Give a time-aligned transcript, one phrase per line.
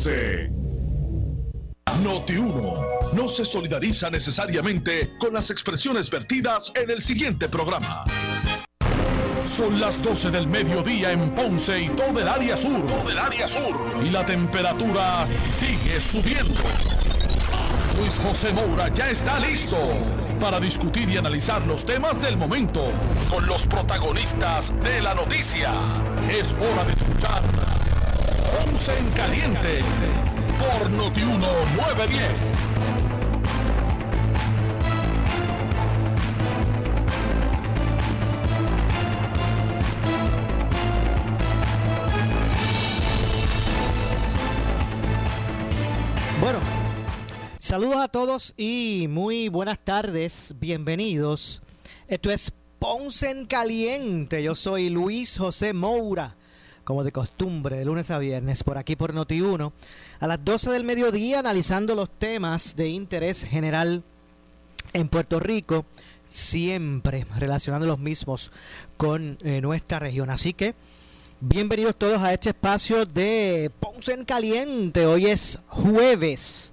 [0.00, 0.48] Ponce.
[2.02, 2.74] Noti 1
[3.14, 8.04] no se solidariza necesariamente con las expresiones vertidas en el siguiente programa.
[9.44, 12.86] Son las 12 del mediodía en Ponce y todo el área sur.
[12.86, 13.76] Todo el área sur.
[14.02, 16.62] Y la temperatura sigue subiendo.
[17.98, 19.76] Luis José Moura ya está listo
[20.40, 22.90] para discutir y analizar los temas del momento
[23.28, 25.72] con los protagonistas de la noticia.
[26.30, 27.79] Es hora de escuchar
[28.70, 29.80] Ponce en Caliente
[30.60, 32.22] por Notiuno 910.
[46.40, 46.60] Bueno,
[47.58, 51.60] saludos a todos y muy buenas tardes, bienvenidos.
[52.06, 56.36] Esto es Ponce en Caliente, yo soy Luis José Moura,
[56.90, 59.70] como de costumbre, de lunes a viernes, por aquí por Noti1,
[60.18, 64.02] a las 12 del mediodía, analizando los temas de interés general
[64.92, 65.86] en Puerto Rico,
[66.26, 68.50] siempre relacionando los mismos
[68.96, 70.30] con eh, nuestra región.
[70.30, 70.74] Así que,
[71.40, 75.06] bienvenidos todos a este espacio de Ponce en Caliente.
[75.06, 76.72] Hoy es jueves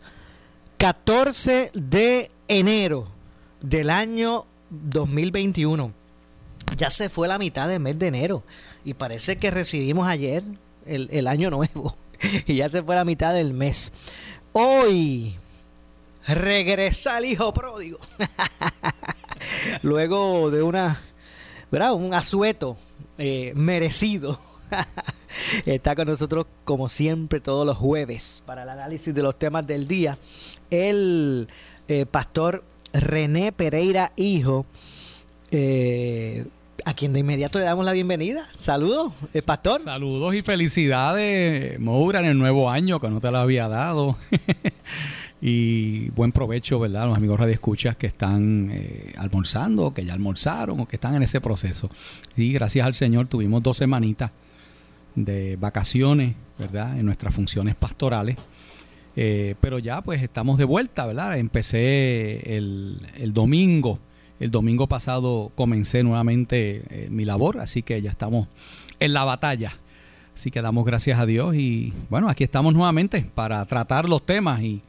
[0.78, 3.08] 14 de enero
[3.62, 5.97] del año 2021.
[6.76, 8.44] Ya se fue la mitad del mes de enero
[8.84, 10.44] y parece que recibimos ayer
[10.86, 11.96] el, el año nuevo
[12.46, 13.92] y ya se fue la mitad del mes.
[14.54, 15.36] Hoy
[16.28, 18.00] regresa el hijo pródigo.
[19.82, 21.00] Luego de una,
[21.72, 21.94] ¿verdad?
[21.94, 22.78] Un asueto
[23.18, 24.40] eh, merecido.
[25.66, 29.88] Está con nosotros como siempre todos los jueves para el análisis de los temas del
[29.88, 30.18] día.
[30.70, 31.48] El
[31.88, 34.66] eh, pastor René Pereira Hijo,
[35.52, 36.46] eh,
[36.88, 38.48] a quien de inmediato le damos la bienvenida.
[38.54, 39.82] Saludos, eh, pastor.
[39.82, 44.16] Saludos y felicidades, Moura, en el nuevo año que no te lo había dado.
[45.42, 47.08] y buen provecho, ¿verdad?
[47.08, 51.24] Los amigos Radio Escuchas que están eh, almorzando, que ya almorzaron o que están en
[51.24, 51.90] ese proceso.
[52.38, 54.32] Y gracias al Señor tuvimos dos semanitas
[55.14, 56.98] de vacaciones, ¿verdad?
[56.98, 58.38] En nuestras funciones pastorales.
[59.18, 61.38] Eh, pero ya pues estamos de vuelta, ¿verdad?
[61.38, 64.00] Empecé el domingo,
[64.40, 68.48] el domingo pasado comencé nuevamente eh, mi labor, así que ya estamos
[69.00, 69.74] en la batalla.
[70.36, 74.62] Así que damos gracias a Dios y bueno, aquí estamos nuevamente para tratar los temas
[74.62, 74.84] y,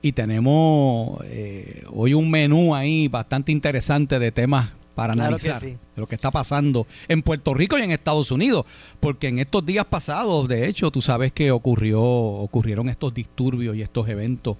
[0.00, 5.76] y tenemos eh, hoy un menú ahí bastante interesante de temas para Claro analizar sí.
[5.96, 8.64] lo que está pasando en Puerto Rico y en Estados Unidos,
[9.00, 13.82] porque en estos días pasados, de hecho, tú sabes que ocurrió, ocurrieron estos disturbios y
[13.82, 14.56] estos eventos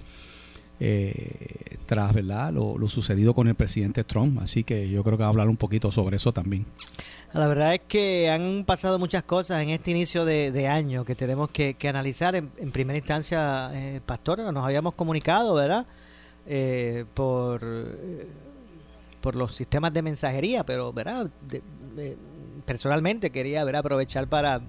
[0.78, 5.28] eh, tras verdad lo, sucedido con el presidente Trump, así que yo creo que va
[5.28, 6.66] a hablar un poquito sobre eso también.
[7.32, 11.50] La verdad es que han pasado muchas cosas en este inicio de, año que tenemos
[11.50, 12.34] que, analizar.
[12.34, 15.86] En, primera instancia, eh, Pastor, nos habíamos comunicado, ¿verdad?
[16.46, 17.60] Eh, por,
[19.20, 21.30] por los sistemas de mensajería, pero, ¿verdad?
[22.64, 23.80] Personalmente quería, ¿verdad?
[23.80, 24.60] Aprovechar para,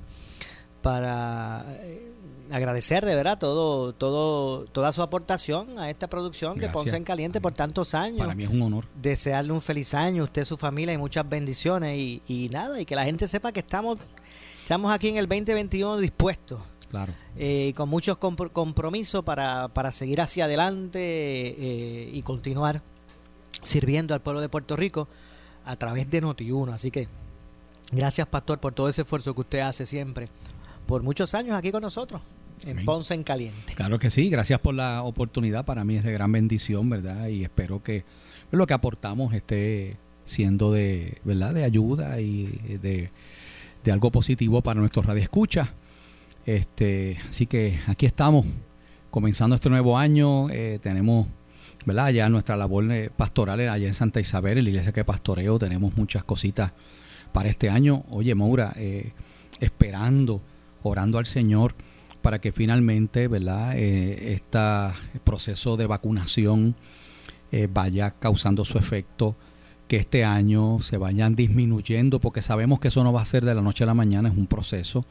[0.81, 1.66] para
[2.52, 3.38] agradecerle, ¿verdad?
[3.38, 6.74] Todo, todo, toda su aportación a esta producción de Gracias.
[6.84, 8.85] Ponce en Caliente por tantos años Para mí es un honor.
[9.02, 12.96] desearle un feliz año, usted, su familia y muchas bendiciones y, y nada, y que
[12.96, 14.00] la gente sepa que estamos,
[14.62, 16.59] estamos aquí en el 2021 dispuestos
[16.90, 17.12] Claro.
[17.35, 22.81] eh, con muchos compro- compromisos para, para seguir hacia adelante eh, y continuar
[23.62, 25.08] sirviendo al pueblo de Puerto Rico
[25.66, 26.74] a través de Noti1.
[26.74, 27.09] Así que
[27.91, 30.29] gracias, Pastor, por todo ese esfuerzo que usted hace siempre,
[30.85, 32.22] por muchos años aquí con nosotros,
[32.66, 32.85] en.
[32.85, 33.73] Ponce en Caliente.
[33.75, 37.28] Claro que sí, gracias por la oportunidad, para mí es de gran bendición, ¿verdad?
[37.28, 38.03] Y espero que
[38.51, 41.53] lo que aportamos esté siendo de, ¿verdad?
[41.53, 42.46] De ayuda y
[42.81, 43.09] de,
[43.84, 45.69] de algo positivo para nuestros radioescuchas.
[46.46, 48.46] Este, así que aquí estamos,
[49.12, 51.28] comenzando este nuevo año, eh, tenemos,
[51.85, 52.09] ¿verdad?
[52.09, 55.97] Ya nuestra labor eh, pastoral allá en Santa Isabel, en la iglesia que pastoreo, tenemos
[55.97, 56.72] muchas cositas
[57.34, 58.03] para este año.
[58.09, 59.12] Oye, Maura, eh,
[59.59, 60.41] esperando,
[60.84, 61.75] orando al Señor
[62.27, 63.77] para que finalmente, ¿verdad?
[63.77, 64.59] Este
[65.23, 66.75] proceso de vacunación
[67.53, 69.37] eh, vaya causando su efecto,
[69.87, 73.55] que este año se vayan disminuyendo, porque sabemos que eso no va a ser de
[73.55, 75.05] la noche a la mañana, es un proceso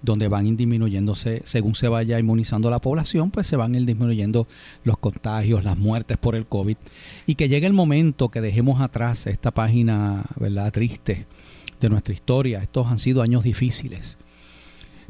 [0.00, 4.48] donde van disminuyéndose, según se vaya inmunizando la población, pues se van disminuyendo
[4.82, 6.78] los contagios, las muertes por el COVID,
[7.26, 10.72] y que llegue el momento que dejemos atrás esta página, ¿verdad?
[10.72, 11.26] Triste
[11.82, 12.62] de nuestra historia.
[12.62, 14.16] Estos han sido años difíciles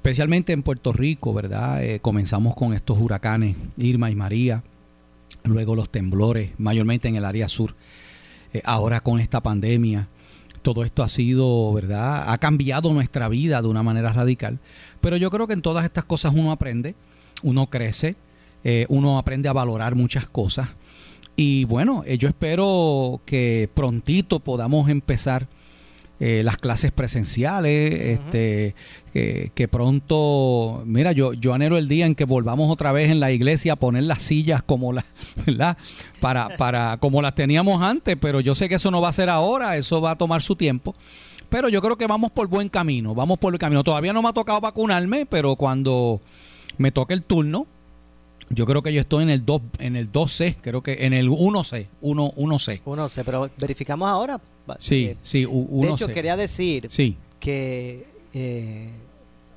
[0.02, 1.84] especialmente en Puerto Rico, ¿verdad?
[1.84, 4.64] Eh, comenzamos con estos huracanes Irma y María,
[5.44, 7.76] luego los temblores, mayormente en el área sur,
[8.52, 10.08] eh, ahora con esta pandemia.
[10.62, 12.32] Todo esto ha sido, ¿verdad?
[12.32, 14.58] Ha cambiado nuestra vida de una manera radical.
[15.00, 16.96] Pero yo creo que en todas estas cosas uno aprende.
[17.44, 18.16] uno crece,
[18.64, 20.68] eh, uno aprende a valorar muchas cosas.
[21.36, 25.46] Y bueno, yo espero que prontito podamos empezar
[26.24, 28.76] eh, las clases presenciales, este,
[29.12, 33.32] que, pronto, mira, yo, yo anhelo el día en que volvamos otra vez en la
[33.32, 35.04] iglesia a poner las sillas como las,
[35.46, 35.76] ¿verdad?
[36.20, 39.30] Para, para, como las teníamos antes, pero yo sé que eso no va a ser
[39.30, 40.94] ahora, eso va a tomar su tiempo.
[41.50, 43.82] Pero yo creo que vamos por buen camino, vamos por el camino.
[43.82, 46.20] Todavía no me ha tocado vacunarme, pero cuando
[46.78, 47.66] me toque el turno,
[48.50, 51.28] yo creo que yo estoy en el 2 en el 2C, creo que en el
[51.28, 52.82] 1C, 1 1C.
[52.84, 54.40] 1C, pero verificamos ahora.
[54.78, 55.80] Sí, eh, sí, 1C.
[55.80, 56.88] De hecho, quería decir
[57.40, 58.90] que eh,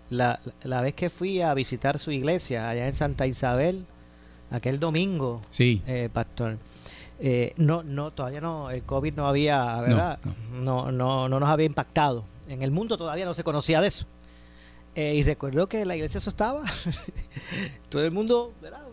[0.09, 3.85] la, la, vez que fui a visitar su iglesia allá en Santa Isabel,
[4.51, 5.81] aquel domingo, sí.
[5.87, 6.57] Eh, pastor,
[7.57, 10.19] no, no, todavía no, el COVID no había, ¿verdad?
[10.51, 12.25] No, no, no, nos había impactado.
[12.47, 14.05] En el mundo todavía no se conocía de eso.
[14.95, 16.63] Y recuerdo que la iglesia eso estaba.
[17.89, 18.86] Todo el mundo, ¿verdad?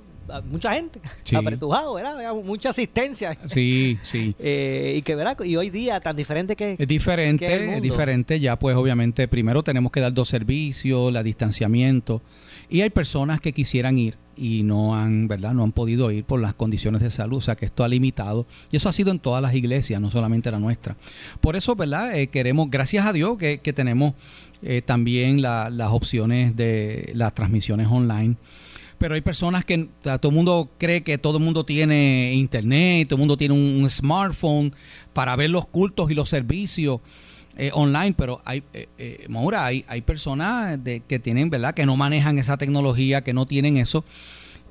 [0.49, 1.01] mucha gente
[1.37, 2.35] apretujado, ¿verdad?
[2.45, 3.37] Mucha asistencia.
[3.47, 4.35] Sí, sí.
[4.45, 5.39] Eh, y que, ¿verdad?
[5.45, 6.77] Y hoy día tan diferente que...
[6.79, 8.41] Es diferente, es diferente.
[8.41, 12.23] Ya pues obviamente primero tenemos que dar dos servicios, la distanciamiento.
[12.69, 15.53] Y hay personas que quisieran ir y no han, ¿verdad?
[15.53, 18.47] No han podido ir por las condiciones de salud, o sea que esto ha limitado.
[18.71, 20.97] Y eso ha sido en todas las iglesias, no solamente la nuestra.
[21.41, 22.17] Por eso, ¿verdad?
[22.19, 24.15] Eh, queremos, gracias a Dios, que, tenemos
[24.63, 28.37] eh, también las opciones de las transmisiones online
[28.99, 33.17] pero hay personas que todo el mundo cree que todo el mundo tiene internet, todo
[33.17, 34.73] el mundo tiene un, smartphone
[35.13, 37.01] para ver los cultos y los servicios
[37.57, 39.27] eh, online, pero hay, eh,
[39.57, 40.79] hay, hay personas
[41.09, 41.75] que tienen, ¿verdad?
[41.75, 44.05] Que no manejan esa tecnología, que no tienen eso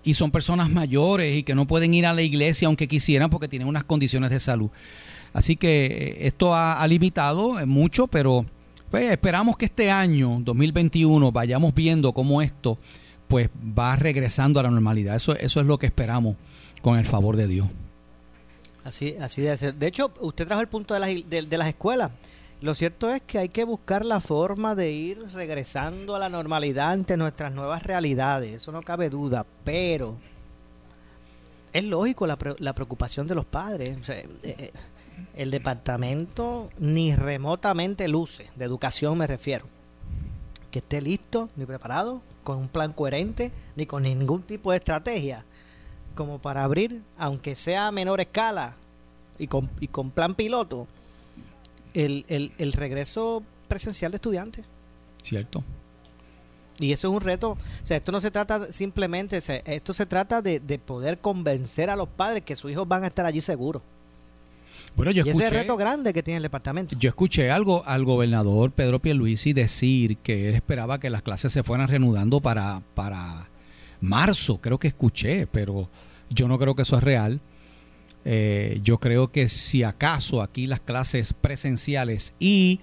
[0.04, 3.48] y son personas mayores y que no pueden ir a la iglesia aunque quisieran porque
[3.48, 4.70] tienen unas condiciones de salud.
[5.34, 8.46] Así que esto ha, limitado mucho, pero
[8.92, 12.78] pues, esperamos que este año, 2021, vayamos viendo cómo esto
[13.28, 15.16] pues va regresando a la normalidad.
[15.16, 16.36] Eso, eso es lo que esperamos
[16.82, 17.68] con el favor de Dios.
[18.84, 19.76] Así, así debe ser.
[19.76, 22.12] De hecho, usted trajo el punto de las, de, las escuelas.
[22.60, 26.92] Lo cierto es que hay que buscar la forma de ir regresando a la normalidad
[26.92, 28.56] ante nuestras nuevas realidades.
[28.56, 29.46] Eso no cabe duda.
[29.64, 30.18] Pero
[31.72, 33.98] es lógico la, la preocupación de los padres.
[34.10, 34.72] Eh, eh,
[35.35, 39.65] el departamento ni remotamente luce, de educación me refiero,
[40.71, 45.45] que esté listo ni preparado con un plan coherente ni con ningún tipo de estrategia
[46.15, 48.75] como para abrir, aunque sea a menor escala
[49.38, 50.88] y con, y con plan piloto,
[51.94, 54.65] el, el, el regreso presencial de estudiantes.
[55.23, 55.63] Cierto.
[56.79, 57.51] Y eso es un reto.
[57.51, 61.95] O sea, esto no se trata simplemente, esto se trata de, de, poder convencer a
[61.95, 63.83] los padres que sus hijos van a estar allí seguros.
[64.96, 66.96] Bueno, yo y ese es el reto grande que tiene el departamento.
[67.00, 71.64] Yo escuché algo al gobernador Pedro Pierluisi decir que él esperaba que las clases se
[71.64, 73.50] fueran reanudando para, para
[74.02, 75.90] marzo, creo que escuché, pero
[76.30, 77.40] yo no creo que eso es real.
[78.24, 82.80] Eh, yo creo que si acaso aquí las clases presenciales y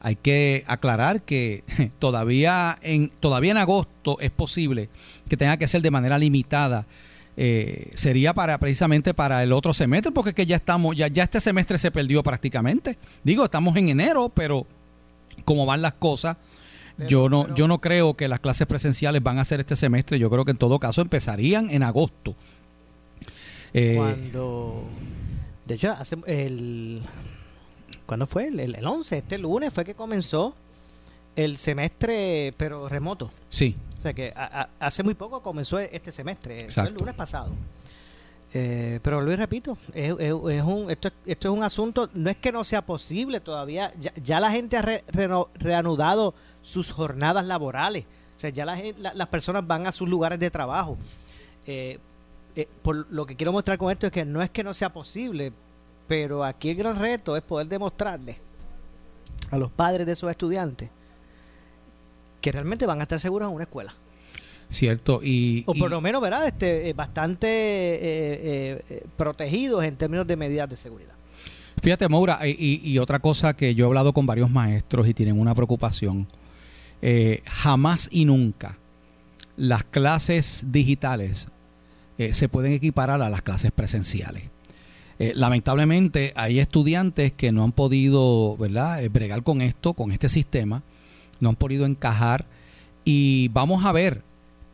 [0.00, 1.64] hay que aclarar que
[1.98, 4.88] todavía en, todavía en agosto es posible
[5.28, 6.86] que tenga que ser de manera limitada
[7.40, 11.22] eh, sería para precisamente para el otro semestre, porque es que ya estamos, ya, ya
[11.22, 12.98] este semestre se perdió prácticamente.
[13.22, 14.66] Digo, estamos en enero, pero
[15.44, 16.36] como van las cosas,
[17.06, 20.18] yo no, yo no creo que las clases presenciales van a ser este semestre.
[20.18, 22.34] Yo creo que en todo caso empezarían en agosto.
[23.72, 24.82] Eh, Cuando,
[25.64, 27.02] de hecho, hace el,
[28.04, 28.48] ¿cuándo fue?
[28.48, 30.56] El, el 11, este lunes fue que comenzó
[31.36, 33.30] el semestre, pero remoto.
[33.48, 33.76] Sí.
[33.98, 34.32] O sea que
[34.78, 37.50] hace muy poco comenzó este semestre, el lunes pasado.
[38.54, 42.64] Eh, pero lo repito, es, un, esto, esto es un asunto, no es que no
[42.64, 45.02] sea posible todavía, ya, la gente ha
[45.58, 50.96] reanudado sus jornadas laborales, o sea, ya las personas van a sus lugares de trabajo.
[51.66, 51.98] Eh,
[52.56, 54.90] eh, por lo que quiero mostrar con esto es que no es que no sea
[54.90, 55.52] posible,
[56.06, 58.38] pero aquí el gran reto es poder demostrarle
[59.50, 60.88] a los padres de esos estudiantes
[62.40, 63.94] que realmente van a estar seguros en una escuela.
[64.70, 65.64] Cierto, y...
[65.66, 66.46] O por lo menos, ¿verdad?
[66.46, 71.14] Este, eh, bastante eh, eh, protegidos en términos de medidas de seguridad.
[71.82, 75.54] Fíjate, Maura, y, otra cosa que yo he hablado con varios maestros y tienen una
[75.54, 76.26] preocupación.
[77.46, 78.76] jamás y nunca
[79.56, 81.46] las clases digitales
[82.32, 84.42] se pueden equiparar a las clases presenciales.
[85.18, 90.82] lamentablemente hay estudiantes que no han podido, ¿verdad?, bregar con esto, con este sistema
[91.40, 92.46] no han podido encajar
[93.04, 94.22] y vamos a ver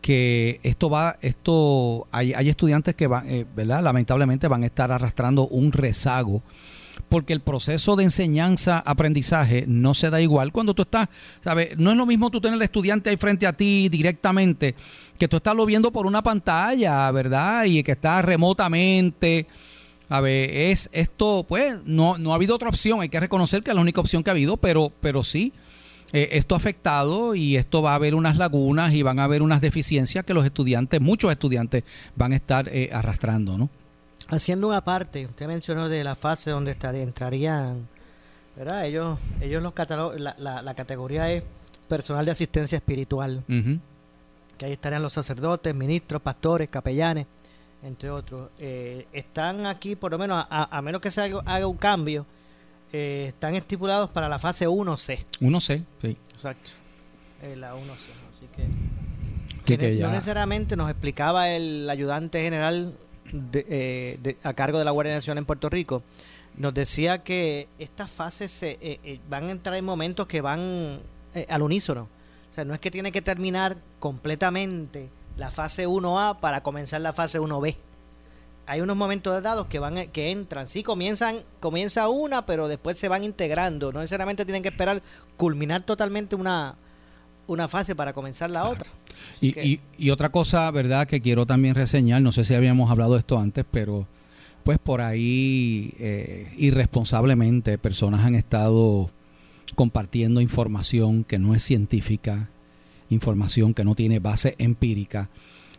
[0.01, 3.83] que esto va, esto, hay, hay estudiantes que van, eh, ¿verdad?
[3.83, 6.43] Lamentablemente van a estar arrastrando un rezago
[7.09, 11.09] porque el proceso de enseñanza, aprendizaje no se da igual cuando tú estás,
[11.43, 11.79] ¿sabes?
[11.79, 14.75] No es lo mismo tú tener el estudiante ahí frente a ti directamente
[15.19, 17.65] que tú estás lo viendo por una pantalla, ¿verdad?
[17.65, 19.47] Y que está remotamente.
[20.09, 23.01] A ver, es esto, pues, no, no ha habido otra opción.
[23.01, 25.53] Hay que reconocer que es la única opción que ha habido, pero, pero sí,
[26.15, 29.43] eh, esto ha afectado y esto va a haber unas lagunas y van a haber
[29.43, 31.83] unas deficiencias que los estudiantes, muchos estudiantes,
[32.15, 33.69] van a estar eh, arrastrando, ¿no?
[34.29, 37.89] Haciendo una parte, usted mencionó de la fase donde entrarían,
[38.57, 38.87] ¿verdad?
[38.87, 39.75] Ellos, ellos los
[40.17, 41.43] la, la, la, categoría es
[41.89, 43.43] personal de asistencia espiritual,
[44.57, 47.27] que ahí estarían los sacerdotes, ministros, pastores, capellanes,
[47.83, 48.51] entre otros.
[48.59, 52.25] Eh, están aquí, por lo menos, a, menos que se haga, un cambio,
[52.97, 55.25] eh, están estipulados para la fase 1C.
[55.41, 56.17] 1C, sí.
[56.33, 56.71] Exacto.
[57.43, 57.81] Eh, la 1C.
[58.31, 62.97] Así que, no necesariamente nos explicaba el ayudante general
[63.33, 66.05] de, a cargo de la Guardia Nacional en Puerto Rico,
[66.57, 71.01] nos decía que estas fases se, van a entrar en momentos que van
[71.49, 72.03] al unísono.
[72.53, 77.13] O sea, no es que tiene que terminar completamente la fase 1A para comenzar la
[77.13, 77.75] fase 1B.
[78.67, 83.09] Hay unos momentos dados que van que entran, sí comienzan comienza una, pero después se
[83.09, 85.03] van integrando, no necesariamente tienen que esperar
[85.37, 86.77] culminar totalmente una
[87.47, 88.91] una fase para comenzar la otra.
[89.41, 93.19] Y, y, otra cosa, ¿verdad?, que quiero también reseñar, no sé si habíamos hablado de
[93.21, 94.07] esto antes, pero
[94.65, 99.11] pues por ahí eh, irresponsablemente personas han estado
[99.75, 102.49] compartiendo información que no es científica,
[103.11, 105.29] información que no tiene base empírica,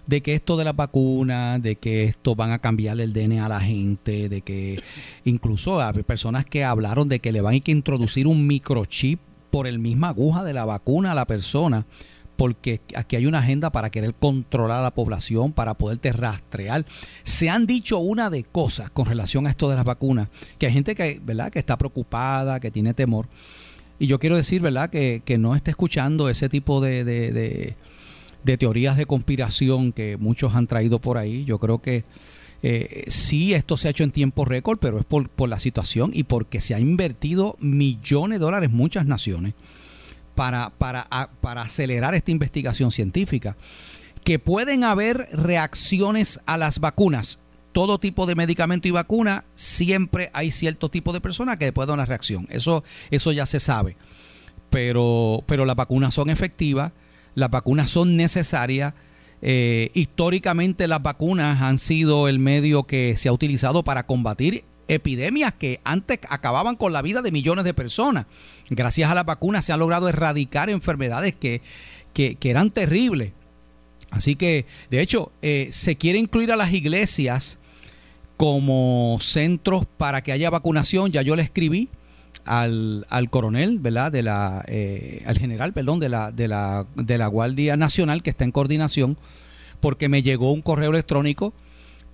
[0.08, 3.50] de que esto de la vacuna, de que esto van a cambiar el DNA a
[3.50, 4.80] la gente, de que
[5.24, 9.20] incluso hay personas que hablaron de que le van a introducir un microchip
[9.52, 11.86] por el misma aguja de la vacuna a la persona,
[12.36, 16.86] porque aquí hay una agenda para querer controlar a la población, para poderte rastrear.
[17.24, 20.74] Se han dicho una de cosas con relación a esto de las vacunas, que hay
[20.74, 21.52] gente que, ¿verdad?
[21.52, 23.28] que está preocupada, que tiene temor.
[23.98, 27.76] Y yo quiero decir, ¿verdad?, que, que no esté escuchando ese tipo de, de, de,
[28.58, 31.46] teorías de conspiración que muchos han traído por ahí.
[31.46, 32.04] Yo creo que
[32.64, 36.12] eh, sí, esto se ha hecho en tiempo récord, pero es por, por la situación
[36.14, 39.54] y porque se ha invertido millones de dólares muchas naciones
[40.36, 41.08] para, para,
[41.42, 43.58] para acelerar esta investigación científica.
[44.24, 47.40] Que pueden haber reacciones a las vacunas
[47.75, 51.96] todo tipo de medicamento y vacuna, siempre hay cierto tipo de personas que puede dar
[51.96, 52.48] una reacción.
[52.50, 53.98] Eso, eso ya se sabe.
[54.70, 56.94] Pero, pero las vacunas son efectivas,
[57.36, 58.94] las vacunas son necesarias.
[59.42, 65.54] Eh, históricamente las vacunas han sido el medio que se ha utilizado para combatir epidemias
[65.54, 68.25] que antes acababan con la vida de millones de personas.
[68.70, 71.62] Gracias a las vacunas se han logrado erradicar enfermedades que,
[72.13, 73.34] que, eran terribles.
[74.12, 77.60] Así que, de hecho, eh, se quiere incluir a las iglesias
[78.38, 81.12] como centros para que haya vacunación.
[81.12, 81.89] Ya yo le escribí
[82.46, 84.12] al, al coronel, ¿verdad?
[84.12, 88.30] De la, eh, al general, perdón, de la, de, la, de la Guardia Nacional que
[88.30, 89.18] está en coordinación,
[89.82, 91.54] porque me llegó un correo electrónico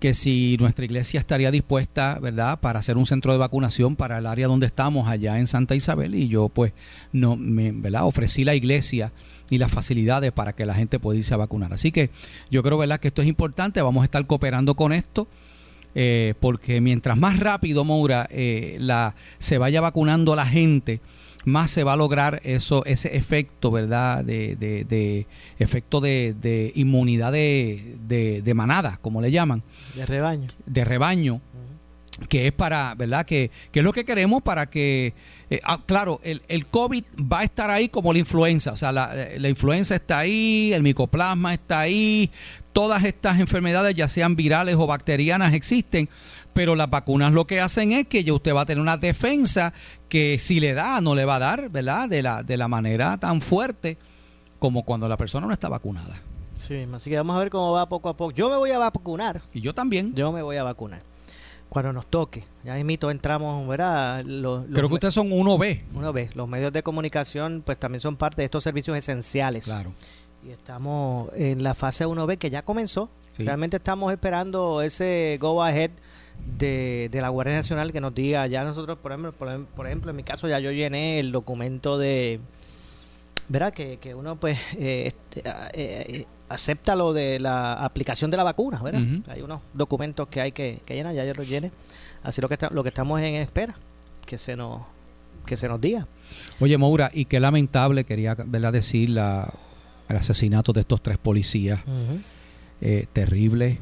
[0.01, 4.25] que si nuestra iglesia estaría dispuesta, ¿verdad?, para hacer un centro de vacunación para el
[4.25, 6.73] área donde estamos, allá en Santa Isabel, y yo pues
[7.11, 8.05] no me, ¿verdad?
[8.05, 9.11] ofrecí la iglesia
[9.51, 10.99] y las facilidades para que la gente
[11.31, 11.71] a vacunar.
[11.71, 12.09] Así que
[12.49, 15.27] yo creo, ¿verdad?, que esto es importante, vamos a estar cooperando con esto.
[15.93, 21.01] Eh, porque mientras más rápido, Moura, eh, la, se vaya vacunando la gente,
[21.45, 24.23] más se va a lograr eso, ese efecto, ¿verdad?
[24.23, 25.27] De, de,
[25.59, 29.63] efecto de, inmunidad de, manada, como le llaman.
[29.95, 30.47] De rebaño.
[30.65, 31.41] De rebaño,
[32.29, 33.25] que es para, ¿verdad?
[33.25, 35.13] Que, que, es lo que queremos para que,
[35.49, 38.91] eh, ah, claro, el, el, COVID va a estar ahí como la influenza, o sea,
[38.91, 42.29] la, la influenza está ahí, el micoplasma está ahí,
[42.73, 46.09] todas estas enfermedades, ya sean virales o bacterianas, existen,
[46.53, 49.73] pero las vacunas lo que hacen es que ya usted va a tener una defensa
[50.09, 52.09] que si le da, no le va a dar, ¿verdad?
[52.09, 53.97] De la, de la manera tan fuerte
[54.59, 56.21] como cuando la persona no está vacunada.
[56.61, 58.31] Sí, así que vamos a ver cómo va poco a poco.
[58.31, 59.41] Yo me voy a vacunar.
[59.51, 60.13] Y yo también.
[60.13, 61.01] Yo me voy a vacunar.
[61.69, 62.43] Cuando nos toque.
[62.63, 64.23] Ya mismito entramos, ¿verdad?
[64.23, 65.85] Los, Creo que ustedes son 1B.
[65.93, 66.33] 1B.
[66.35, 69.63] Los medios de comunicación pues también son parte de estos servicios esenciales.
[69.63, 69.93] Claro.
[70.45, 73.09] Y estamos en la fase 1B que ya comenzó.
[73.37, 75.91] Realmente estamos esperando ese go ahead
[76.57, 80.23] de, la Guardia Nacional que nos diga, ya nosotros, por ejemplo, por, ejemplo, en mi
[80.23, 82.39] caso ya yo llené el documento de,
[83.49, 83.73] ¿verdad?
[83.73, 88.43] Que, que uno pues eh, este, eh, eh, acepta lo de la aplicación de la
[88.43, 89.01] vacuna, ¿verdad?
[89.27, 91.71] Hay unos documentos que hay que, que llenar, ya yo los llené.
[92.23, 93.75] Así lo que, está, lo que estamos en espera,
[94.25, 94.81] que se nos
[95.45, 96.07] que se nos diga.
[96.59, 98.71] Oye, Maura, y qué lamentable, quería ¿verdad?
[98.71, 99.51] decir la
[100.11, 101.81] el asesinato de estos tres policías.
[102.81, 103.79] Eh, terrible.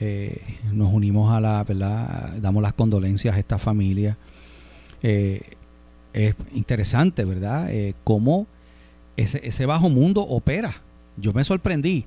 [0.00, 0.40] Eh,
[0.72, 2.34] nos unimos a la, ¿verdad?
[2.40, 4.16] Damos las condolencias a esta familia.
[5.02, 5.42] Eh,
[6.12, 7.70] es interesante, ¿verdad?
[8.04, 8.46] cómo
[9.16, 10.82] ese, ese bajo mundo opera.
[11.16, 12.06] Yo me sorprendí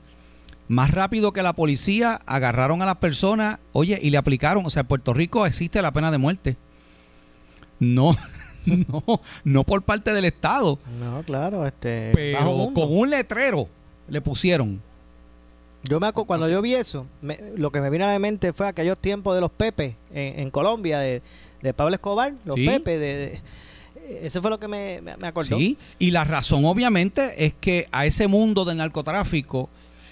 [0.68, 4.82] más rápido que la policía, agarraron a las personas, oye, y le aplicaron, o sea,
[4.82, 6.58] en Puerto Rico existe la pena de muerte.
[7.80, 8.16] No,
[8.88, 10.80] no, no por parte del Estado.
[11.00, 12.12] No, claro, este.
[12.14, 13.68] Pero con un letrero
[14.08, 14.82] le pusieron.
[15.84, 17.06] Yo me acuerdo, cuando yo vi eso,
[17.56, 21.00] lo que me vino a la mente fue aquellos tiempos de los Pepe en, Colombia,
[21.00, 21.22] de,
[21.76, 23.42] Pablo Escobar, los Pepe, de,
[24.22, 25.58] eso fue lo que me, me, acordó.
[25.58, 29.70] Sí, y la razón obviamente es que a ese mundo del narcotráfico,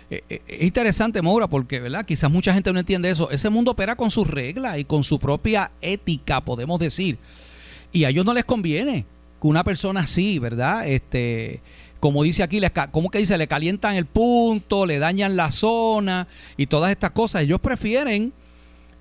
[0.09, 2.05] eh, eh, es interesante, Maura, porque ¿verdad?
[2.05, 3.29] quizás mucha gente no entiende eso.
[3.31, 7.17] Ese mundo opera con sus reglas y con su propia ética, podemos decir.
[7.95, 9.05] Y a ellos no les conviene
[9.41, 10.85] que una persona así, ¿verdad?
[10.85, 11.61] Este,
[12.01, 12.59] como dice aquí,
[12.91, 13.37] ¿cómo que dice?
[13.37, 17.43] Le calientan el punto, le dañan la zona y todas estas cosas.
[17.43, 18.33] Ellos prefieren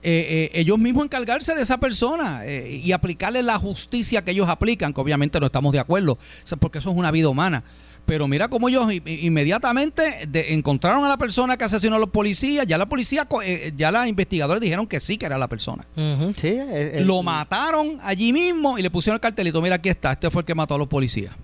[0.06, 4.48] eh, eh, ellos mismos encargarse de esa persona eh, y aplicarle la justicia que ellos
[4.48, 6.16] aplican, que obviamente no estamos de acuerdo,
[6.60, 7.64] porque eso es una vida humana.
[8.06, 12.66] Pero mira cómo ellos inmediatamente encontraron a la persona que asesinó a los policías.
[12.66, 13.26] Ya la policía,
[13.76, 15.87] ya los investigadores dijeron que sí, que era la persona.
[17.00, 19.62] Lo mataron allí mismo y le pusieron el cartelito.
[19.62, 20.12] Mira, aquí está.
[20.12, 21.34] Este fue el que mató a los policías.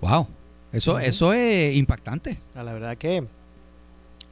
[0.00, 0.26] Wow.
[0.72, 2.36] Eso, eso es impactante.
[2.56, 3.24] La verdad que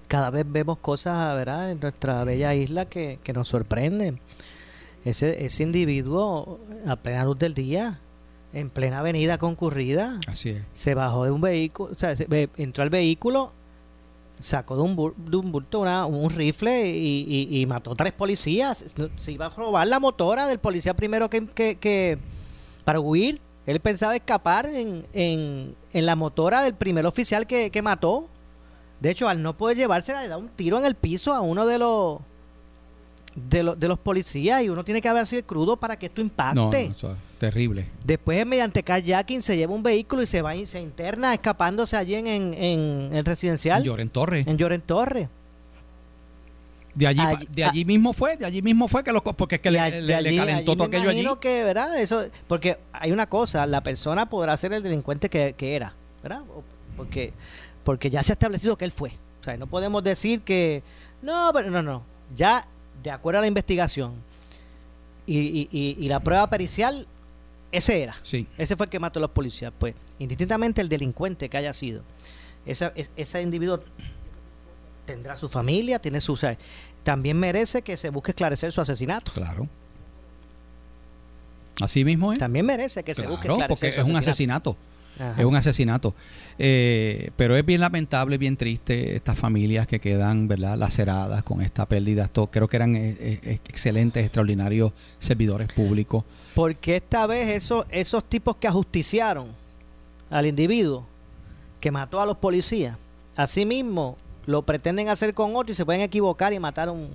[0.09, 4.19] cada vez vemos cosas, ¿verdad?, en nuestra bella isla que, nos sorprenden.
[5.05, 8.01] Ese, ese individuo a plena luz del día,
[8.53, 10.21] en plena avenida concurrida,
[10.73, 12.15] se bajó de un vehículo, o sea,
[12.57, 13.53] entró al vehículo,
[14.39, 18.95] sacó de un, de un bulto un rifle y, mató tres policías.
[19.17, 22.19] Se iba a robar la motora del policía primero que, que,
[22.85, 23.41] para huir.
[23.65, 28.29] Él pensaba escapar en, en, en la motora del primer oficial que, que mató.
[29.01, 31.65] De hecho, al no poder llevársela, le da un tiro en el piso a uno
[31.65, 32.19] de los
[33.35, 36.57] de, de los policías y uno tiene que haber sido crudo para que esto impacte.
[36.57, 36.97] No, es
[37.43, 37.87] terrible.
[38.05, 42.15] Después, mediante carjacking, se lleva un vehículo y se va y se interna escapándose allí
[42.15, 43.83] en, en, el residencial.
[43.83, 44.45] En Lloren Torre.
[44.47, 45.29] En Lloren Torre.
[46.95, 49.71] De allí, de allí mismo fue, de allí mismo fue que lo, porque es que
[49.71, 49.79] le,
[50.37, 51.27] calentó todo aquello allí.
[51.41, 51.99] que, ¿verdad?
[51.99, 56.43] Eso, porque hay una cosa, la persona podrá ser el delincuente que, que era, ¿verdad?
[56.97, 57.33] Porque
[57.83, 59.11] porque ya se ha establecido que él fue.
[59.41, 60.83] O sea, no podemos decir que,
[61.23, 62.69] no, pero no, no, ya
[63.03, 64.13] de acuerdo a la investigación
[65.27, 67.07] y, y, la prueba pericial,
[67.73, 68.15] ese era.
[68.23, 68.47] Sí.
[68.59, 69.73] Ese fue el que mató a los policías.
[69.77, 72.03] Pues, indistintamente el delincuente que haya sido,
[72.67, 73.83] esa, ese individuo
[75.07, 76.39] tendrá su familia, tiene su...
[77.03, 79.33] también merece que se busque esclarecer su asesinato.
[79.33, 79.69] Claro.
[81.81, 82.39] Así mismo es.
[82.39, 84.77] También merece que se busque esclarecer porque es un asesinato.
[85.39, 86.15] Es un asesinato.
[86.59, 90.77] Eh, pero es bien lamentable, bien triste estas familias que quedan ¿verdad?
[90.77, 92.31] laceradas con esta pérdida.
[92.51, 96.25] Creo que eran eh, eh, excelentes, extraordinarios servidores públicos.
[96.55, 99.49] Porque esta vez esos, esos tipos que ajusticiaron
[100.31, 101.07] al individuo
[101.81, 102.99] que mató a los policías,
[103.37, 107.09] asimismo lo pretenden hacer con otro y se pueden equivocar y matar a un,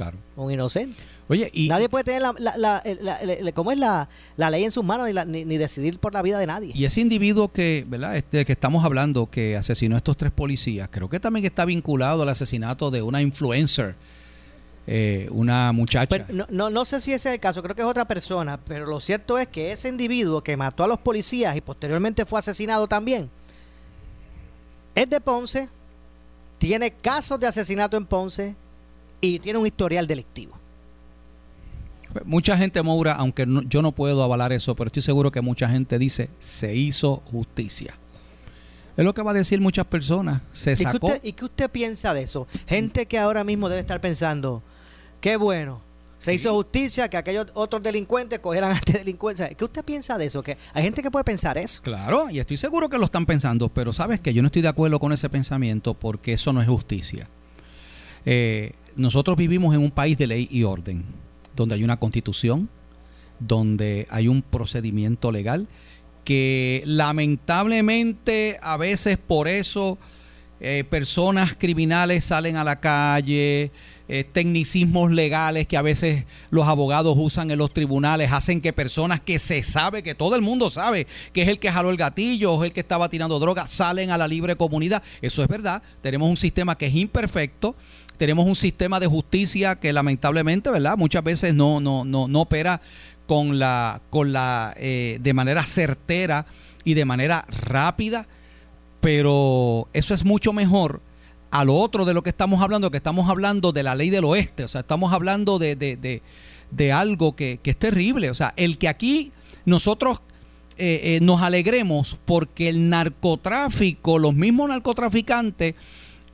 [0.00, 0.18] claro.
[0.36, 1.04] un inocente.
[1.28, 5.08] Oye, y nadie puede tener la, la, la, ¿cómo es la, ley en sus manos
[5.26, 6.72] ni, ni, decidir por la vida de nadie.
[6.74, 8.16] Y ese individuo que, ¿verdad?
[8.16, 12.22] Este que estamos hablando que asesinó a estos tres policías, creo que también está vinculado
[12.22, 13.94] al asesinato de una influencer.
[14.86, 16.26] Eh, una muchacha.
[16.30, 18.86] no, no, no, sé si ese es el caso, creo que es otra persona, pero
[18.86, 22.88] lo cierto es que ese individuo que mató a los policías y posteriormente fue asesinado
[22.88, 23.30] también,
[24.94, 25.68] es de Ponce,
[26.58, 28.56] tiene casos de asesinato en Ponce
[29.20, 30.56] y tiene un historial delictivo.
[32.24, 35.98] Mucha gente, Moura, aunque yo no puedo avalar eso, pero estoy seguro que mucha gente
[35.98, 37.94] dice, se hizo justicia.
[38.96, 40.42] Es lo que va a decir muchas personas.
[40.52, 40.96] Se sacó.
[40.96, 42.48] ¿Y qué usted, ¿y qué usted piensa de eso?
[42.66, 44.62] Gente que ahora mismo debe estar pensando,
[45.20, 45.82] qué bueno,
[46.20, 49.54] se hizo justicia, que aquellos otros delincuentes cogieran a este delincuente.
[49.54, 50.42] ¿Qué usted piensa de eso?
[50.42, 51.80] Que hay gente que puede pensar eso.
[51.80, 54.68] Claro, y estoy seguro que lo están pensando, pero sabes que yo no estoy de
[54.68, 57.26] acuerdo con ese pensamiento porque eso no es justicia.
[58.26, 61.04] Eh, nosotros vivimos en un país de ley y orden
[61.54, 62.68] donde hay una constitución,
[63.38, 65.68] donde hay un procedimiento legal,
[66.24, 69.98] que lamentablemente a veces por eso
[70.60, 73.72] eh, personas criminales salen a la calle,
[74.08, 79.20] eh, tecnicismos legales que a veces los abogados usan en los tribunales hacen que personas
[79.20, 82.54] que se sabe, que todo el mundo sabe que es el que jaló el gatillo
[82.54, 85.02] o el que estaba tirando droga, salen a la libre comunidad.
[85.22, 85.80] Eso es verdad.
[86.02, 87.76] Tenemos un sistema que es imperfecto,
[88.20, 90.98] tenemos un sistema de justicia que lamentablemente, ¿verdad?
[90.98, 92.82] Muchas veces no, no, no, no opera
[93.26, 96.44] con la, con la, eh, de manera certera
[96.84, 98.28] y de manera rápida,
[99.00, 101.00] pero eso es mucho mejor
[101.50, 104.26] a lo otro de lo que estamos hablando, que estamos hablando de la ley del
[104.26, 106.22] oeste, o sea, estamos hablando de, de,
[106.70, 109.32] de, algo que, que, es terrible, o sea, el que aquí
[109.64, 110.20] nosotros
[110.76, 115.74] eh, eh, nos alegremos porque el narcotráfico, los mismos narcotraficantes,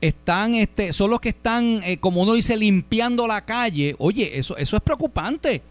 [0.01, 3.95] están, este, son los que están, eh, como uno dice, limpiando la calle.
[3.99, 5.63] Oye, eso, eso es preocupante.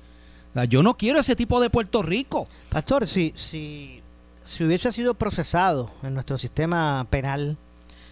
[0.70, 2.48] yo no quiero ese tipo de Puerto Rico.
[2.70, 4.02] Pastor, si, si,
[4.44, 7.58] si hubiese sido procesado en nuestro sistema penal,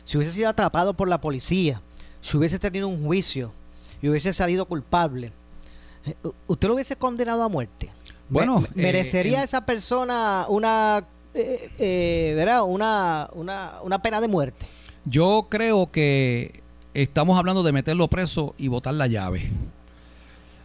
[0.04, 1.82] si hubiese sido atrapado por la policía,
[2.21, 3.52] si hubiese tenido un juicio
[4.02, 5.32] y hubiese salido culpable,
[6.06, 6.15] eh,
[6.47, 7.89] ¿usted lo hubiese condenado a muerte?
[8.30, 12.63] Bueno, ¿merecería eh, esa persona una, ¿verdad?
[12.63, 14.67] Una, una, una pena de muerte?
[15.06, 16.62] Yo creo que
[16.94, 19.50] estamos hablando de meterlo preso y botar la llave.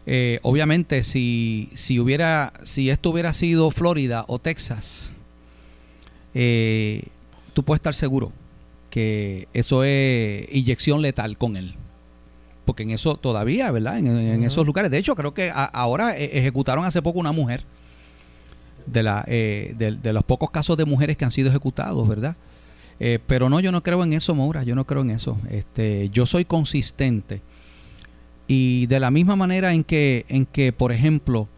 [0.07, 5.13] Eh, obviamente, si, si, hubiera, si esto hubiera sido Florida o Texas,
[6.35, 7.03] eh,
[7.53, 8.33] tú puedes estar seguro
[8.91, 11.75] que eso es inyección letal con él.
[12.65, 13.99] Porque en eso todavía, ¿verdad?
[13.99, 14.91] En, esos lugares.
[14.91, 17.65] De hecho, creo que ahora e, ejecutaron hace poco una mujer.
[18.87, 22.37] De, la, eh, de los pocos casos de mujeres que han sido ejecutados, ¿verdad?
[23.01, 25.39] Eh, pero no, yo no creo en eso, Moura, yo no creo en eso.
[25.51, 27.41] Este, yo soy consistente.
[28.47, 31.49] Y de la misma manera en que, en que por ejemplo,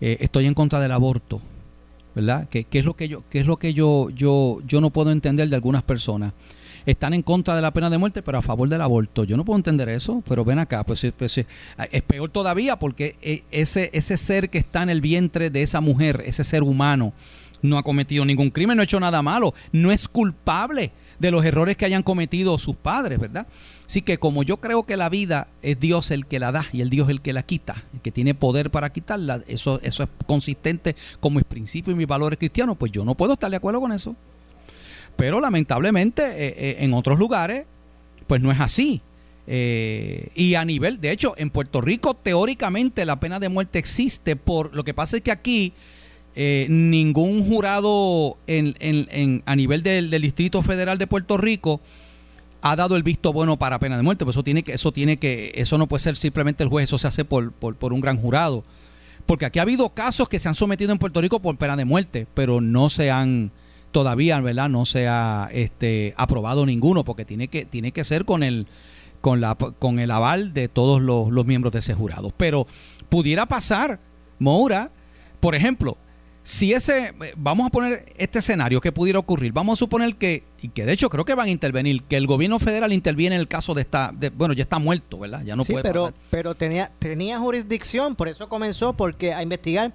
[0.00, 1.40] eh, estoy en contra del aborto,
[2.14, 2.48] ¿verdad?
[2.48, 5.48] ¿Qué, es lo que, yo, qué es lo que yo, yo, yo no puedo entender
[5.48, 6.32] de algunas personas?
[6.86, 9.24] Están en contra de la pena de muerte, pero a favor del aborto.
[9.24, 13.42] Yo no puedo entender eso, pero ven acá, pues, pues es peor todavía porque eh,
[13.50, 17.12] ese, ese ser que está en el vientre de esa mujer, ese ser humano,
[17.62, 21.44] no ha cometido ningún crimen, no ha hecho nada malo, no es culpable de los
[21.44, 23.46] errores que hayan cometido sus padres, ¿verdad?
[23.86, 26.80] Así que como yo creo que la vida es Dios el que la da y
[26.80, 30.08] el Dios el que la quita, el que tiene poder para quitarla, eso, eso es
[30.26, 33.80] consistente como mis principios y mis valores cristianos, pues yo no puedo estar de acuerdo
[33.80, 34.16] con eso.
[35.16, 37.66] Pero lamentablemente eh, eh, en otros lugares,
[38.26, 39.02] pues no es así.
[39.46, 44.36] Eh, y a nivel, de hecho, en Puerto Rico teóricamente la pena de muerte existe
[44.36, 45.72] por lo que pasa es que aquí
[46.36, 51.80] eh, ningún jurado en, en, a nivel del, Distrito Federal de Puerto Rico
[52.62, 54.24] ha dado el visto bueno para pena de muerte.
[54.24, 56.98] Pues eso tiene que, eso tiene que, eso no puede ser simplemente el juez, eso
[56.98, 58.64] se hace por, por, un gran jurado.
[59.26, 61.84] Porque aquí ha habido casos que se han sometido en Puerto Rico por pena de
[61.84, 63.50] muerte, pero no se han
[63.90, 64.68] todavía, ¿verdad?
[64.68, 68.66] No se ha este, aprobado ninguno, porque tiene que, tiene que ser con el,
[69.20, 72.32] con la, con el aval de todos los, los miembros de ese jurado.
[72.36, 72.66] Pero
[73.08, 73.98] pudiera pasar,
[74.38, 74.90] Moura,
[75.40, 75.96] por ejemplo,
[76.42, 80.68] si ese, vamos a poner este escenario que pudiera ocurrir, vamos a suponer que, y
[80.68, 83.48] que de hecho creo que van a intervenir, que el gobierno federal interviene en el
[83.48, 85.42] caso de esta, bueno, ya está muerto, ¿verdad?
[85.44, 89.92] Ya no sí, puede pero, pero tenía, tenía jurisdicción, por eso comenzó porque a investigar.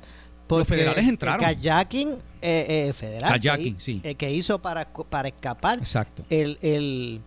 [0.48, 1.44] Porque Los federales entraron.
[1.44, 2.10] El kayaking
[2.42, 4.02] eh, eh, federal kayaking, sí.
[4.04, 6.24] Eh, que hizo para, para escapar Exacto.
[6.30, 7.22] El, el,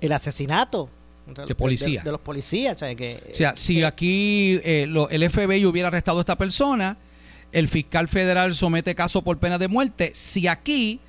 [0.00, 0.88] el asesinato
[1.26, 2.02] de, policía.
[2.02, 2.76] De, los policías.
[2.76, 6.96] O sea, que, o sea si aquí el FBI hubiera arrestado a esta persona,
[7.52, 10.12] el fiscal federal somete caso por pena de muerte.
[10.14, 11.00] Si aquí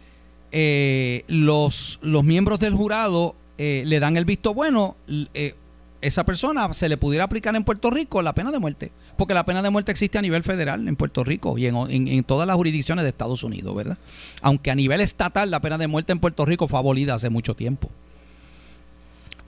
[0.51, 4.95] eh, los, los miembros del jurado eh, le dan el visto bueno,
[5.33, 5.55] eh,
[6.01, 8.91] esa persona se le pudiera aplicar en Puerto Rico la pena de muerte.
[9.17, 12.23] Porque la pena de muerte existe a nivel federal en Puerto Rico y en, en,
[12.23, 13.97] todas las jurisdicciones de Estados Unidos, ¿verdad?
[14.43, 17.55] Aunque a nivel estatal la pena de muerte en Puerto Rico fue abolida hace mucho
[17.55, 17.89] tiempo.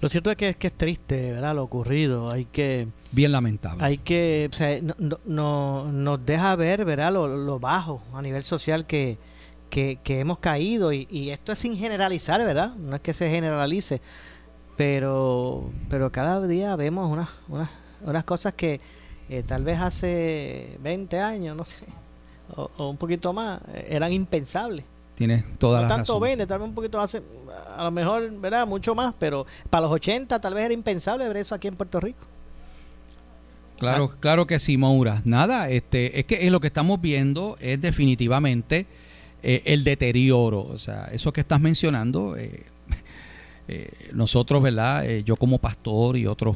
[0.01, 1.55] Lo cierto es que es que es triste, ¿verdad?
[1.55, 2.31] Lo ocurrido.
[2.31, 2.87] Hay que.
[3.11, 3.83] Bien lamentable.
[3.83, 4.49] Hay que.
[4.51, 7.11] O sea, no, no, nos deja ver, ¿verdad?
[7.11, 9.17] Lo, bajo a nivel social que,
[9.69, 10.93] que, hemos caído.
[10.93, 12.73] Y, y, esto es sin generalizar, ¿verdad?
[12.75, 14.01] No es que se generalice.
[14.77, 17.69] Pero, pero cada día vemos unas, unas,
[18.01, 18.79] unas cosas que
[19.27, 21.85] eh, tal vez hace 20 años, no sé,
[22.55, 24.85] o, o un poquito más, eran impensables.
[25.19, 27.21] Tiene toda no la tanto vende, tal vez un poquito hace,
[27.75, 28.65] a lo mejor, ¿verdad?
[28.65, 31.99] Mucho más, pero para los 80 tal vez era impensable ver eso aquí en Puerto
[31.99, 32.25] Rico.
[33.79, 34.17] Claro, ah.
[34.21, 35.21] claro que sí, Moura.
[35.25, 38.85] Nada, este, es que lo que estamos viendo es definitivamente
[39.43, 40.61] eh, el deterioro.
[40.61, 42.63] O sea, eso que estás mencionando, eh,
[43.67, 45.05] eh, nosotros, ¿verdad?
[45.25, 46.55] yo como pastor y otros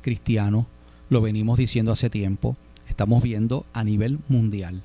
[0.00, 0.66] cristianos
[1.08, 2.56] lo venimos diciendo hace tiempo.
[2.88, 4.82] Estamos viendo a nivel mundial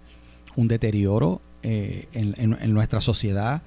[0.55, 3.61] un deterioro eh, en, nuestra sociedad,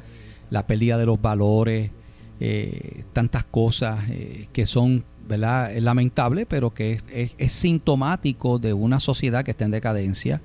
[0.50, 1.90] la pérdida de los valores,
[2.38, 5.72] eh, tantas cosas eh, que son ¿verdad?
[5.72, 10.40] Es lamentable, pero que es, sintomático de una sociedad que está en decadencia.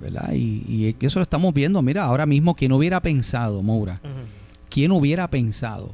[0.00, 0.32] ¿verdad?
[0.32, 1.80] Y, eso lo estamos viendo.
[1.82, 4.00] Mira, ahora mismo, ¿quién hubiera pensado, Moura?
[4.68, 5.92] ¿Quién hubiera pensado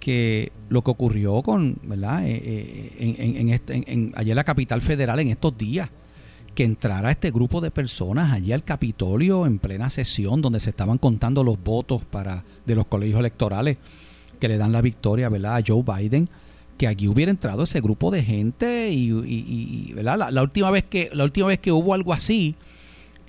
[0.00, 2.26] que lo que ocurrió con, ¿verdad?
[2.26, 5.90] en, este, en, allá en la capital federal en estos días,
[6.54, 10.98] que entrara este grupo de personas allí al Capitolio en plena sesión donde se estaban
[10.98, 13.78] contando los votos para de los colegios electorales
[14.38, 15.56] que le dan la victoria ¿verdad?
[15.56, 16.28] a Joe Biden
[16.80, 20.30] que aquí hubiera entrado ese grupo de gente y, ¿verdad?
[20.30, 22.54] La, última vez que la última vez que hubo algo así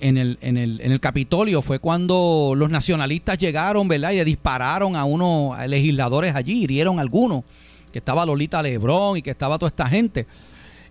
[0.00, 4.12] en el, en el, en el Capitolio fue cuando los nacionalistas llegaron, ¿verdad?
[4.12, 7.44] Y le dispararon a unos legisladores allí, hirieron a algunos,
[7.92, 10.26] que estaba Lolita Lebrón y que estaba toda esta gente.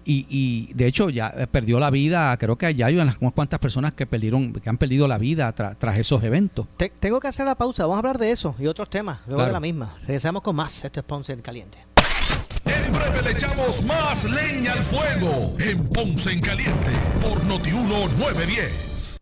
[0.05, 3.93] Y, y de hecho ya perdió la vida, creo que allá hay unas cuantas personas
[3.93, 6.67] que perdieron, que han perdido la vida tras esos eventos.
[6.99, 9.51] tengo que hacer la pausa, vamos a hablar de eso y otros temas, luego de
[9.51, 9.95] la misma.
[10.01, 11.79] Regresamos con más, esto es Ponce en Caliente.
[12.65, 19.17] En breve le echamos más leña al fuego en Ponce en Caliente por Notiuno 910.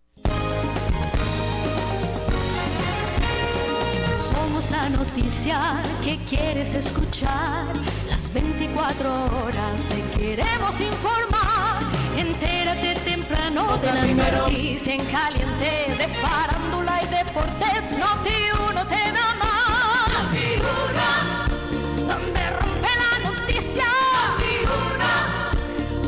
[4.31, 7.73] Somos la noticia que quieres escuchar.
[8.09, 9.09] Las 24
[9.43, 11.79] horas te queremos informar.
[12.17, 17.91] Entérate temprano de la noticia en caliente de farándula y deportes.
[17.97, 18.39] Noti
[18.93, 20.27] te da más.
[22.10, 23.91] Donde rompe la noticia.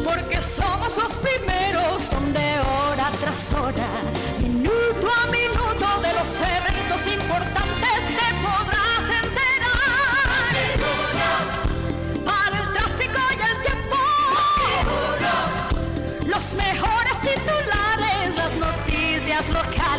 [0.04, 3.88] Porque somos los primeros donde hora tras hora,
[4.42, 5.41] minuto a minuto
[16.52, 17.81] Los mejores titulares,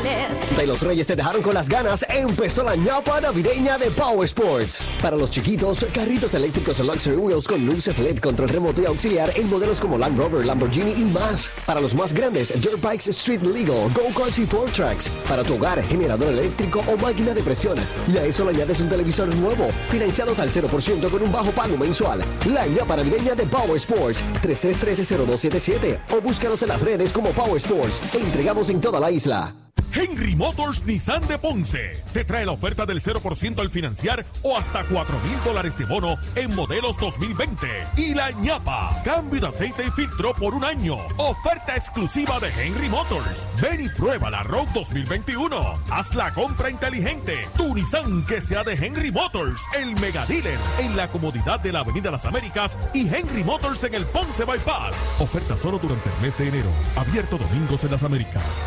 [0.03, 4.89] de los Reyes te dejaron con las ganas, empezó la ñapa navideña de Power Sports.
[5.01, 9.49] Para los chiquitos, carritos eléctricos Luxury Wheels con luces LED, control remoto y auxiliar en
[9.49, 11.51] modelos como Land Rover, Lamborghini y más.
[11.67, 15.09] Para los más grandes, Dirt Bikes Street Legal, Go-Karts y Four Tracks.
[15.29, 17.77] Para tu hogar, generador eléctrico o máquina de presión.
[18.13, 21.77] Y a eso le añades un televisor nuevo, financiados al 0% con un bajo pago
[21.77, 22.25] mensual.
[22.53, 28.01] La ñapa navideña de Power Sports, 3313-0277 o búscanos en las redes como Power Sports.
[28.15, 29.55] entregamos en toda la isla.
[29.95, 34.85] Henry Motors Nissan de Ponce te trae la oferta del 0% al financiar o hasta
[34.85, 37.67] 4 mil dólares de bono en modelos 2020.
[37.99, 40.97] Y la ñapa, cambio de aceite y filtro por un año.
[41.19, 43.51] Oferta exclusiva de Henry Motors.
[43.61, 45.83] Ven y prueba la Road 2021.
[45.91, 47.47] Haz la compra inteligente.
[47.57, 51.81] Tu Nissan que sea de Henry Motors, el mega dealer en la comodidad de la
[51.81, 55.07] Avenida Las Américas y Henry Motors en el Ponce Bypass.
[55.19, 56.71] Oferta solo durante el mes de enero.
[56.97, 58.67] Abierto domingos en las Américas.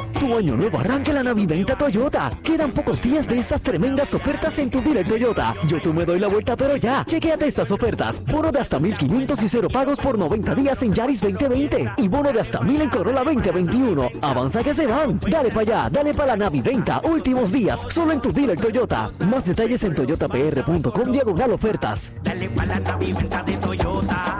[0.37, 2.29] año nuevo arranca la Navidad Toyota.
[2.43, 5.55] Quedan pocos días de estas tremendas ofertas en tu Direct Toyota.
[5.67, 7.03] Yo tú me doy la vuelta, pero ya.
[7.05, 8.23] Chequeate estas ofertas.
[8.25, 11.93] Bono de hasta 1500 y cero pagos por 90 días en Yaris 2020.
[11.97, 14.09] Y bono de hasta 1000 en Corolla 2021.
[14.21, 15.19] Avanza que se van.
[15.19, 17.01] Dale para allá, dale para la Navidenta.
[17.03, 19.11] Últimos días, solo en tu Direct Toyota.
[19.27, 22.13] Más detalles en toyotapr.com diagonal ofertas.
[22.23, 24.39] Dale para la Navidenta de Toyota.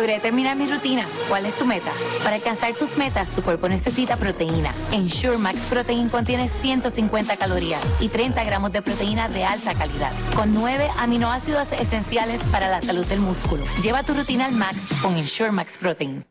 [0.00, 1.06] Logré terminar mi rutina.
[1.28, 1.92] ¿Cuál es tu meta?
[2.24, 4.72] Para alcanzar tus metas, tu cuerpo necesita proteína.
[4.92, 10.54] Ensure Max Protein contiene 150 calorías y 30 gramos de proteína de alta calidad, con
[10.54, 13.62] 9 aminoácidos esenciales para la salud del músculo.
[13.82, 16.24] Lleva tu rutina al max con Ensure Max Protein.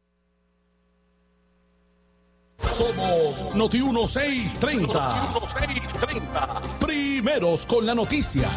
[2.58, 5.30] Somos Noti 1630.
[5.32, 6.62] Noti 1630.
[6.80, 8.50] Primeros con la noticia.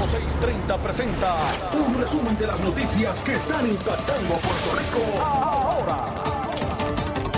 [0.00, 1.36] Noti 1630 presenta
[1.74, 5.96] un resumen de las noticias que están impactando Puerto Rico ahora.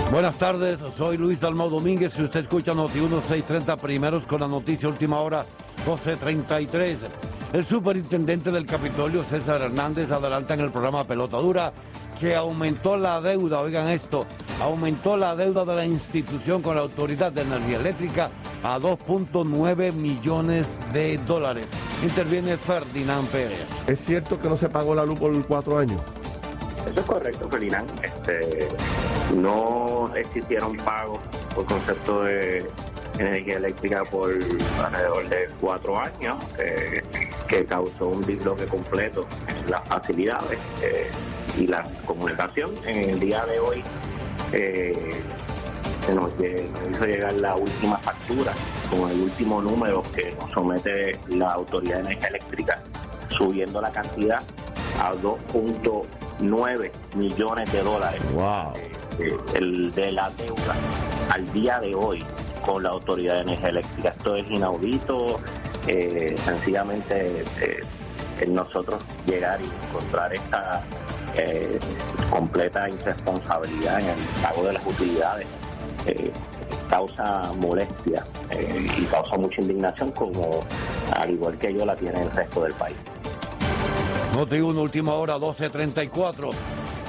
[0.09, 2.13] Buenas tardes, soy Luis Dalmau Domínguez.
[2.13, 5.45] Si usted escucha Noti 1630 primeros con la noticia última hora
[5.85, 6.99] 1233.
[7.51, 11.73] El superintendente del Capitolio, César Hernández, adelanta en el programa Pelota Dura
[12.23, 14.25] que aumentó la deuda, oigan esto,
[14.61, 18.31] aumentó la deuda de la institución con la Autoridad de Energía Eléctrica
[18.63, 21.67] a 2.9 millones de dólares.
[22.01, 23.67] Interviene Ferdinand Pérez.
[23.87, 25.99] ¿Es cierto que no se pagó la luz por cuatro años?
[26.87, 27.89] Eso es correcto, Ferdinand.
[28.01, 28.69] Este,
[29.35, 31.19] no existieron pagos
[31.53, 32.65] por concepto de
[33.19, 34.31] energía eléctrica por
[34.81, 37.03] alrededor de cuatro años, eh,
[37.49, 40.57] que causó un disloque completo en las facilidades.
[40.81, 41.11] Eh,
[41.57, 42.71] y la comunicación.
[42.85, 43.83] En el día de hoy
[44.51, 45.21] eh,
[46.05, 46.31] se nos,
[46.91, 48.53] hizo llegar la última factura
[48.89, 52.83] con el último número que nos somete la Autoridad de Energía Eléctrica,
[53.29, 54.41] subiendo la cantidad
[54.99, 58.21] a 2.9 millones de dólares.
[58.33, 58.73] Wow.
[59.19, 60.75] Eh, el de la deuda
[61.29, 62.23] al día de hoy
[62.65, 64.09] con la Autoridad de Energía Eléctrica.
[64.09, 65.39] Esto es inaudito,
[65.87, 70.81] eh, sencillamente eh, nosotros llegar y encontrar esta
[71.35, 71.79] eh,
[72.29, 75.47] completa irresponsabilidad en el pago de las utilidades
[76.89, 80.59] causa molestia y causa mucha indignación como
[81.15, 82.97] al igual que yo la tiene el resto del país.
[84.35, 86.51] Noti una última hora, 12.34.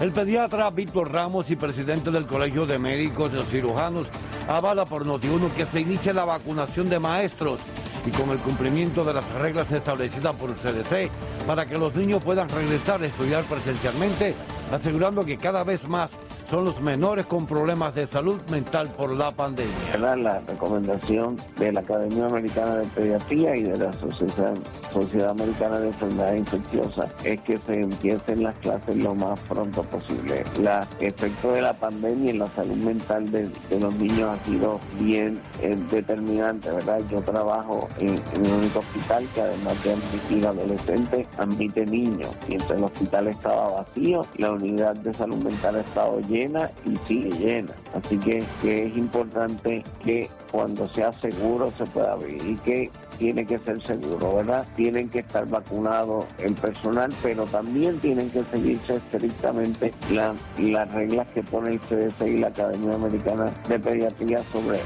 [0.01, 4.09] El pediatra Víctor Ramos y presidente del Colegio de Médicos y Cirujanos
[4.49, 7.61] avala por Noti1 que se inicie la vacunación de maestros
[8.05, 11.11] y con el cumplimiento de las reglas establecidas por el CDC
[11.47, 14.35] para que los niños puedan regresar a estudiar presencialmente,
[14.71, 16.17] asegurando que cada vez más
[16.49, 19.73] son los menores con problemas de salud mental por la pandemia.
[19.99, 26.39] La recomendación de la Academia Americana de Pediatría y de la Sociedad, Americana de Enfermedades
[26.41, 30.45] Infecciosas es que se empiecen las clases lo más pronto posible.
[30.59, 30.69] El
[31.07, 35.77] efecto de la pandemia en la salud mental de, los niños ha sido bien eh,
[35.91, 37.01] determinante, ¿verdad?
[37.11, 42.31] Yo trabajo en, un único hospital que además de admitir adolescentes, admite niños.
[42.49, 46.97] Mientras el hospital estaba vacío, la unidad de salud mental ha estado llena llena y
[47.09, 47.73] sigue llena.
[47.95, 53.59] Así que, es importante que cuando sea seguro se pueda abrir y que tiene que
[53.59, 54.67] ser seguro, ¿verdad?
[54.77, 61.43] Tienen que estar vacunados el personal, pero también tienen que seguirse estrictamente las reglas que
[61.43, 64.81] pone el CDC y la Academia Americana de Pediatría sobre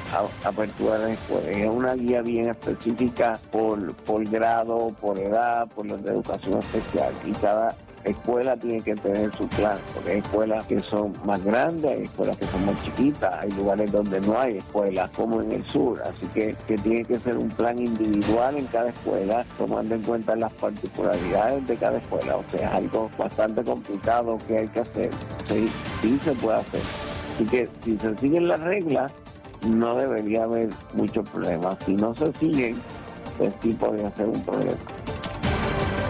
[0.45, 1.49] apertura de escuelas.
[1.49, 7.13] Es una guía bien específica por, por grado, por edad, por los de educación especial
[7.25, 11.91] y cada escuela tiene que tener su plan, porque hay escuelas que son más grandes,
[11.91, 15.67] hay escuelas que son más chiquitas, hay lugares donde no hay escuelas, como en el
[15.67, 18.18] sur, así que, que tiene que ser un plan individual
[18.57, 23.11] en cada escuela, tomando en cuenta las particularidades de cada escuela, o sea, es algo
[23.19, 25.11] bastante complicado que hay que hacer,
[25.49, 25.69] sí,
[26.03, 26.81] sí se puede hacer.
[27.35, 29.13] Así que si se siguen las reglas,
[29.67, 31.79] no debería haber muchos problemas.
[31.85, 32.81] Si no se siguen,
[33.37, 34.77] pues sí podría ser un problema.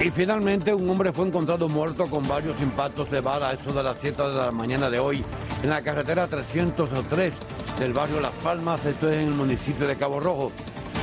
[0.00, 3.98] Y finalmente un hombre fue encontrado muerto con varios impactos de bala eso de las
[3.98, 5.24] 7 de la mañana de hoy
[5.62, 7.34] en la carretera 303
[7.80, 10.52] del barrio Las Palmas, esto es en el municipio de Cabo Rojo.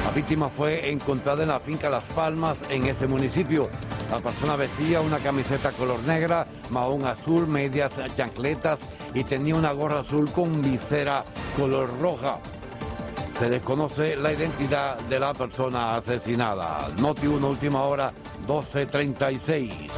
[0.05, 3.67] La víctima fue encontrada en la finca Las Palmas en ese municipio.
[4.11, 8.79] La persona vestía una camiseta color negra, mahón azul, medias chancletas
[9.15, 11.25] y tenía una gorra azul con visera
[11.57, 12.39] color roja.
[13.39, 16.87] Se desconoce la identidad de la persona asesinada.
[16.99, 18.13] Noti 1, última hora,
[18.47, 19.89] 12.36.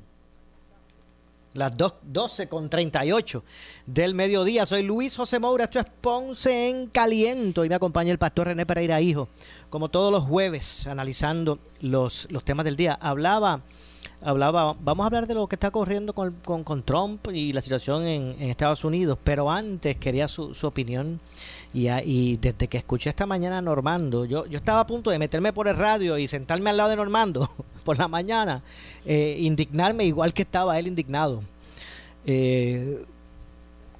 [1.53, 3.43] las 12 con 38
[3.85, 4.65] del mediodía.
[4.65, 8.65] Soy Luis José Moura, esto es Ponce en Caliento y me acompaña el pastor René
[8.65, 9.27] Pereira Hijo,
[9.69, 12.93] como todos los jueves, analizando los, los temas del día.
[12.93, 13.61] Hablaba,
[14.21, 18.05] hablaba, vamos a hablar de lo que está ocurriendo con, con, Trump y la situación
[18.05, 21.19] en, en, Estados Unidos, pero antes quería su, su opinión
[21.73, 25.19] y, y, desde que escuché esta mañana a Normando, yo, yo estaba a punto de
[25.19, 27.49] meterme por el radio y sentarme al lado de Normando
[27.83, 28.61] por la mañana,
[29.05, 31.41] eh, indignarme igual que estaba él indignado.
[32.25, 33.03] Eh,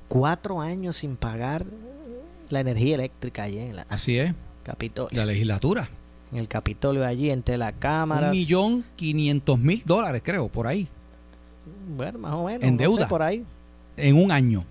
[0.08, 1.66] cuatro años sin pagar
[2.50, 4.34] la energía eléctrica allí en la Así es.
[4.64, 5.18] Capitolio.
[5.18, 5.90] La legislatura.
[6.32, 8.28] En el Capitolio allí, entre la cámara.
[8.28, 10.88] Un millón quinientos mil dólares, creo, por ahí.
[11.96, 12.64] Bueno, más o menos.
[12.64, 13.08] En no sé, deuda.
[13.08, 13.46] por ahí.
[13.98, 14.64] En un año.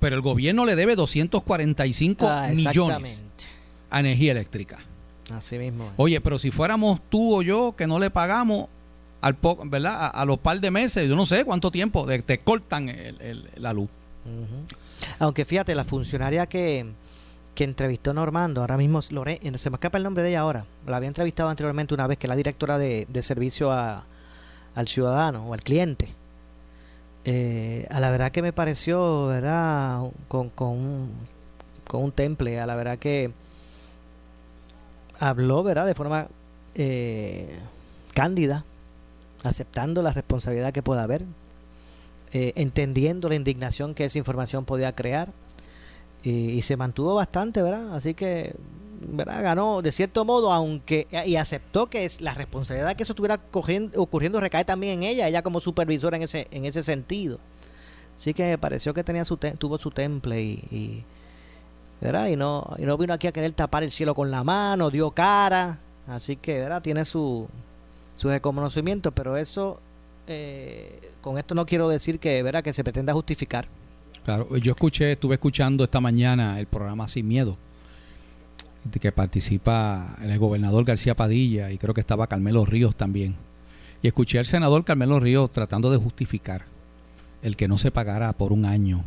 [0.00, 3.18] Pero el gobierno le debe 245 Ah, millones
[3.90, 4.78] a energía eléctrica.
[5.32, 5.84] Así mismo.
[5.84, 5.90] es.
[5.96, 8.66] Oye, pero si fuéramos tú o yo que no le pagamos
[9.20, 9.94] al po- ¿verdad?
[9.96, 13.20] A, a los par de meses, yo no sé cuánto tiempo, de- te cortan el-
[13.20, 13.88] el- la luz.
[15.18, 16.86] Aunque fíjate, la funcionaria que,
[17.54, 20.64] que entrevistó Normando, ahora mismo Lore, eh, se me escapa el nombre de ella ahora,
[20.86, 24.04] la había entrevistado anteriormente una vez, que la directora de, de servicio a-
[24.74, 26.08] al ciudadano o al cliente.
[27.24, 30.00] Eh, a la verdad que me pareció, ¿verdad?
[30.28, 31.12] Con, con, un,
[31.86, 33.30] con un temple, a la verdad que
[35.18, 35.86] habló, ¿verdad?
[35.86, 36.26] De forma
[36.74, 37.60] eh,
[38.14, 38.64] cándida,
[39.44, 41.22] aceptando la responsabilidad que pueda haber,
[42.32, 45.28] eh, entendiendo la indignación que esa información podía crear
[46.22, 47.94] y, y se mantuvo bastante, ¿verdad?
[47.94, 48.54] Así que,
[49.08, 49.42] ¿verdad?
[49.42, 54.64] Ganó de cierto modo, aunque y aceptó que la responsabilidad que eso estuviera ocurriendo recae
[54.64, 57.38] también en ella, ella como supervisora en ese en ese sentido.
[58.16, 61.04] Así que me pareció que tenía su tuvo su temple y, y,
[62.00, 62.28] ¿verdad?
[62.28, 65.10] Y no y no vino aquí a querer tapar el cielo con la mano, dio
[65.10, 66.82] cara, así que, ¿verdad?
[66.82, 67.48] Tiene su
[68.16, 69.80] su reconocimiento, pero eso
[70.28, 72.62] eh, con esto no quiero decir que, ¿verdad?
[72.62, 73.66] Que se pretenda justificar.
[74.24, 77.56] Claro, yo escuché, estuve escuchando esta mañana el programa Sin Miedo,
[78.84, 83.34] de que participa el gobernador García Padilla y creo que estaba Carmelo Ríos también.
[84.00, 86.64] Y escuché al senador Carmelo Ríos tratando de justificar
[87.42, 89.04] el que no se pagara por un año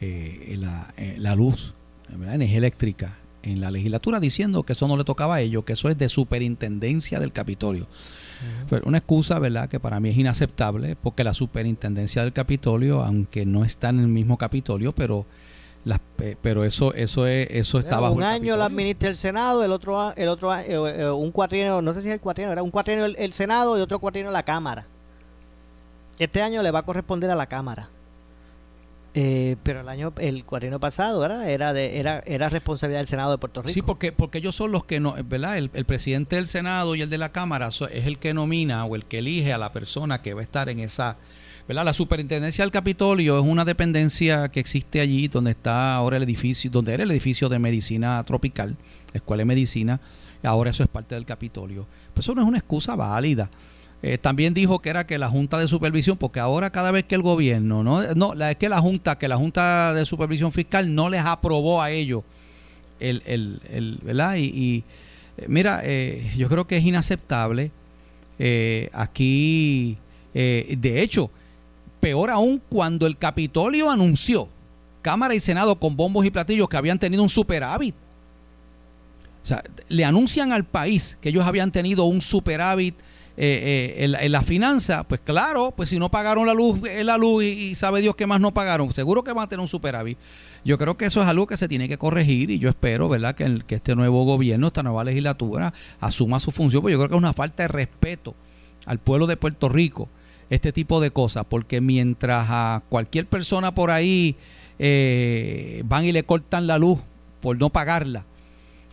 [0.00, 1.74] eh, la, eh, la luz,
[2.08, 2.34] ¿verdad?
[2.34, 5.88] energía eléctrica en la legislatura, diciendo que eso no le tocaba a ellos, que eso
[5.88, 7.86] es de superintendencia del Capitolio.
[8.70, 13.44] Pero una excusa, ¿verdad?, que para mí es inaceptable, porque la superintendencia del Capitolio, aunque
[13.46, 15.26] no está en el mismo Capitolio, pero
[15.84, 19.64] las, pe- pero eso eso es eso está bajo un año la administra el Senado,
[19.64, 22.62] el otro el otro eh, eh, un cuatrienio, no sé si es el cuatrienio, era
[22.62, 24.86] un cuatrienio el, el Senado y otro cuatrienio la Cámara.
[26.18, 27.88] Este año le va a corresponder a la Cámara.
[29.20, 31.50] Eh, pero el año el cuatrienio pasado, ¿verdad?
[31.50, 33.72] Era de era era responsabilidad del Senado de Puerto Rico.
[33.74, 35.58] Sí, porque porque ellos son los que no, ¿verdad?
[35.58, 38.84] El, el presidente del Senado y el de la Cámara so- es el que nomina
[38.84, 41.16] o el que elige a la persona que va a estar en esa,
[41.66, 41.84] ¿verdad?
[41.84, 46.70] La superintendencia del Capitolio es una dependencia que existe allí donde está ahora el edificio,
[46.70, 48.76] donde era el edificio de medicina tropical,
[49.12, 50.00] la Escuela de Medicina,
[50.44, 51.86] ahora eso es parte del Capitolio.
[52.14, 53.50] Pues eso no es una excusa válida.
[54.02, 57.16] Eh, también dijo que era que la Junta de Supervisión, porque ahora cada vez que
[57.16, 60.94] el gobierno, no, no la, es que la Junta, que la Junta de Supervisión Fiscal
[60.94, 62.22] no les aprobó a ellos
[63.00, 64.36] el, el, el- ¿verdad?
[64.36, 64.84] Y, y,
[65.36, 67.72] eh, mira, eh, yo creo que es inaceptable.
[68.92, 69.98] aquí,
[70.32, 71.30] de hecho,
[72.00, 74.48] peor aún cuando el Capitolio anunció,
[75.02, 77.96] Cámara y Senado con bombos y platillos que habían tenido un superávit.
[79.42, 82.94] O sea, le anuncian al país que ellos habían tenido un superávit
[83.40, 87.16] eh, eh, en, la- finanza, pues claro, pues si no pagaron la luz, eh, la
[87.16, 90.18] luz y, sabe Dios qué más no pagaron, seguro que van a tener un superávit.
[90.64, 93.36] Yo creo que eso es algo que se tiene que corregir y yo espero, ¿verdad?,
[93.36, 97.08] que, el- que este nuevo gobierno, esta nueva legislatura, asuma su función, porque yo creo
[97.10, 98.34] que es una falta de respeto
[98.86, 100.08] al pueblo de Puerto Rico
[100.50, 104.34] este tipo de cosas, porque mientras a cualquier persona por ahí
[104.78, 106.98] eh, van y le cortan la luz
[107.40, 108.24] por no pagarla,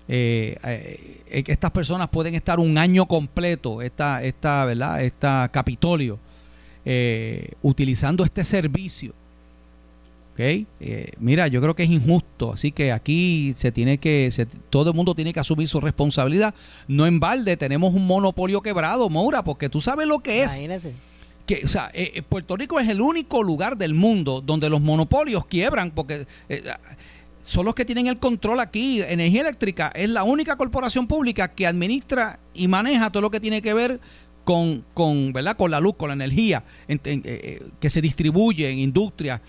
[0.07, 5.03] eh, eh, estas personas pueden estar un año completo, esta, esta, ¿verdad?
[5.03, 6.19] Esta Capitolio,
[6.85, 9.13] eh, utilizando este servicio.
[10.33, 10.39] ¿ok?
[10.41, 14.89] Eh, mira, yo creo que es injusto, así que aquí se tiene que, se- todo
[14.91, 16.53] el mundo tiene que asumir su responsabilidad.
[16.87, 20.93] No en balde, tenemos un monopolio quebrado, Moura, porque tú sabes lo que es Imagínese.
[21.47, 25.45] que, o sea, eh, Puerto Rico es el único lugar del mundo donde los monopolios
[25.45, 26.27] quiebran porque
[27.45, 29.01] son los que tienen el control aquí.
[29.01, 33.61] Energía Eléctrica es la única corporación pública que administra y maneja todo lo que tiene
[33.61, 33.99] que ver
[34.43, 35.55] con, con, ¿verdad?
[35.55, 39.41] con la luz, con la energía en- en- eh, eh, que se distribuye en industria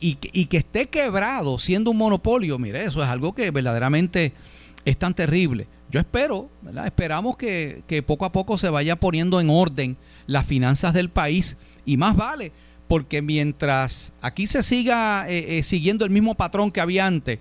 [0.00, 2.58] y, que- y que esté quebrado siendo un monopolio.
[2.58, 4.32] Mire, eso es algo que verdaderamente
[4.84, 5.68] es tan terrible.
[5.90, 6.50] Yo espero,
[6.84, 11.56] esperamos que, que poco a poco se vaya poniendo en orden las finanzas del país
[11.84, 12.52] y más vale,
[12.88, 17.38] porque mientras aquí se siga eh, eh, siguiendo el mismo patrón que había antes,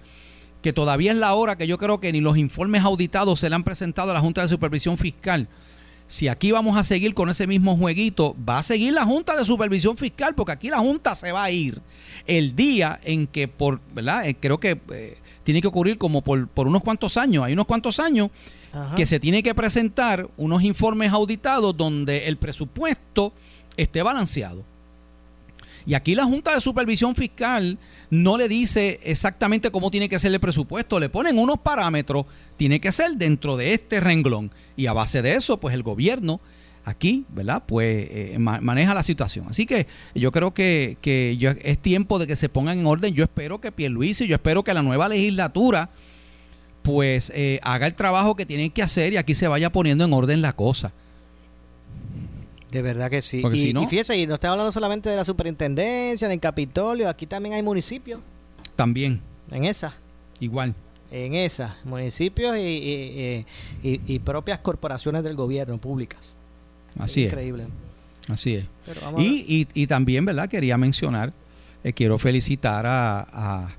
[0.61, 3.55] que todavía es la hora que yo creo que ni los informes auditados se le
[3.55, 5.47] han presentado a la Junta de Supervisión Fiscal.
[6.07, 9.43] Si aquí vamos a seguir con ese mismo jueguito, va a seguir la Junta de
[9.43, 11.81] Supervisión Fiscal, porque aquí la Junta se va a ir
[12.27, 14.27] el día en que, por, ¿verdad?
[14.27, 17.65] Eh, creo que eh, tiene que ocurrir como por, por unos cuantos años, hay unos
[17.65, 18.29] cuantos años
[18.71, 18.95] Ajá.
[18.95, 23.33] que se tiene que presentar unos informes auditados donde el presupuesto
[23.75, 24.63] esté balanceado.
[25.85, 27.77] Y aquí la Junta de Supervisión Fiscal
[28.09, 32.25] no le dice exactamente cómo tiene que ser el presupuesto, le ponen unos parámetros,
[32.57, 34.51] tiene que ser dentro de este renglón.
[34.75, 36.41] Y a base de eso, pues el gobierno
[36.85, 37.63] aquí, ¿verdad?
[37.65, 39.47] Pues eh, maneja la situación.
[39.49, 40.97] Así que yo creo que,
[41.63, 43.13] es tiempo de que se pongan en orden.
[43.13, 45.89] Yo espero que Pierluisi, yo espero que la nueva legislatura
[46.83, 50.13] pues eh, haga el trabajo que tienen que hacer y aquí se vaya poniendo en
[50.13, 50.93] orden la cosa.
[52.71, 53.41] De verdad que sí.
[53.53, 57.63] y, fíjese, y no está hablando solamente de la superintendencia, del Capitolio, aquí también hay
[57.63, 58.21] municipios.
[58.75, 59.21] También.
[59.51, 59.93] En esa.
[60.39, 60.73] Igual.
[61.11, 63.45] En esa, municipios y,
[63.83, 66.35] y propias corporaciones del gobierno, públicas.
[66.99, 67.31] Así es.
[67.31, 67.67] Increíble.
[68.27, 68.65] Así es.
[69.17, 70.49] Y, y, también, ¿verdad?
[70.49, 71.33] Quería mencionar,
[71.83, 73.75] eh, quiero felicitar a,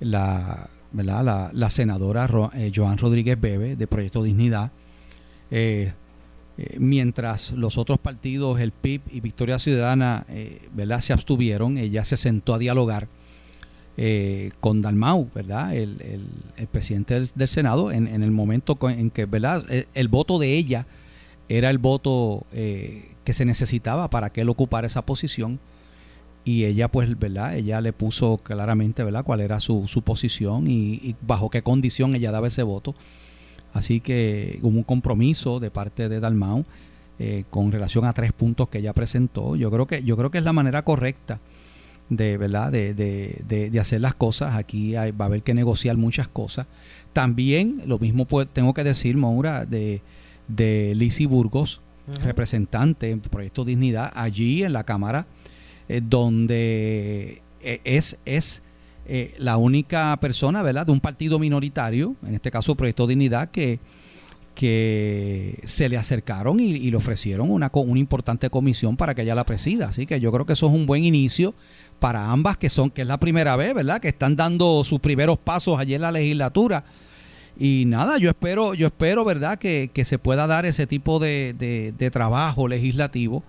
[0.00, 1.50] la, ¿verdad?
[1.52, 4.70] La, senadora eh, Joan Rodríguez Bebe de Proyecto Dignidad.
[5.50, 5.92] Eh,
[6.78, 10.26] mientras los otros partidos, el PIB y Victoria Ciudadana,
[10.72, 11.00] ¿verdad?
[11.00, 13.08] Se abstuvieron, ella se sentó a dialogar
[14.60, 15.74] con Dalmau, ¿verdad?
[15.74, 16.00] El,
[16.56, 19.64] el, presidente del, Senado, en, en, el momento en que, ¿verdad?
[19.94, 20.86] el voto de ella
[21.48, 25.58] era el voto eh, que se necesitaba para que él ocupara esa posición
[26.44, 31.16] y ella pues verdad ella le puso claramente verdad cuál era su, su posición y,
[31.22, 32.94] bajo qué condición ella daba ese voto
[33.72, 36.64] así que hubo un compromiso de parte de Dalmau
[37.18, 39.56] eh, con relación a tres puntos que ella presentó.
[39.56, 41.40] Yo creo que yo creo que es la manera correcta
[42.08, 44.54] de verdad de, de, de, hacer las cosas.
[44.56, 46.66] Aquí va a haber que negociar muchas cosas.
[47.12, 50.00] También lo mismo pues, tengo que decir Maura de
[50.48, 51.80] de Lisi Burgos,
[52.22, 55.26] representante en Proyecto Dignidad, allí en la Cámara,
[55.88, 58.62] eh, donde eh, es, es
[59.08, 60.86] eh, la única persona ¿verdad?
[60.86, 63.80] de un partido minoritario, en este caso Proyecto Dignidad, que,
[64.54, 69.44] que se le acercaron y, le ofrecieron una, una importante comisión para que ella la
[69.44, 69.88] presida.
[69.88, 71.54] Así que yo creo que eso es un buen inicio
[71.98, 74.00] para ambas, que son, que es la primera vez, ¿verdad?
[74.00, 76.84] Que están dando sus primeros pasos allí en la legislatura
[77.58, 82.10] y nada, yo espero, yo espero, ¿verdad?, que, se pueda dar ese tipo de, de,
[82.10, 83.42] trabajo legislativo,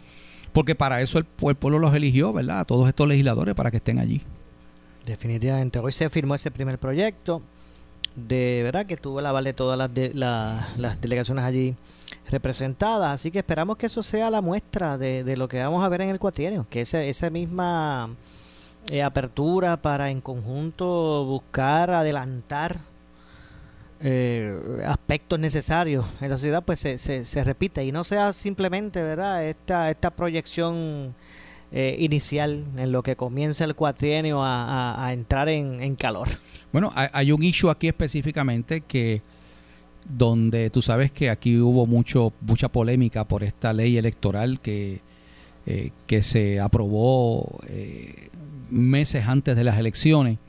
[0.52, 4.00] porque para eso el, pueblo los eligió, ¿verdad?, a todos estos legisladores para que estén
[4.00, 4.24] allí.
[5.10, 7.42] Definitivamente, hoy se firmó ese primer proyecto,
[8.16, 11.76] de verdad que tuvo la aval de todas las, de, las delegaciones allí
[12.30, 16.02] representadas, así que esperamos que eso sea la muestra de, lo que vamos a ver
[16.02, 18.16] en el cuatrienio, que ese, esa misma
[18.92, 22.78] eh, apertura para en conjunto buscar adelantar
[24.02, 27.84] eh, aspectos necesarios en la sociedad pues se, se, repite.
[27.84, 31.16] Y no sea simplemente verdad esta esta proyección
[31.72, 36.28] eh, inicial en lo que comienza el cuatrienio a, entrar en, calor.
[36.72, 39.22] Bueno hay, un issue aquí específicamente que
[40.08, 45.02] donde tú sabes que aquí hubo mucho mucha polémica por esta ley electoral que
[45.66, 47.60] eh, que se aprobó
[48.70, 50.40] meses antes de las elecciones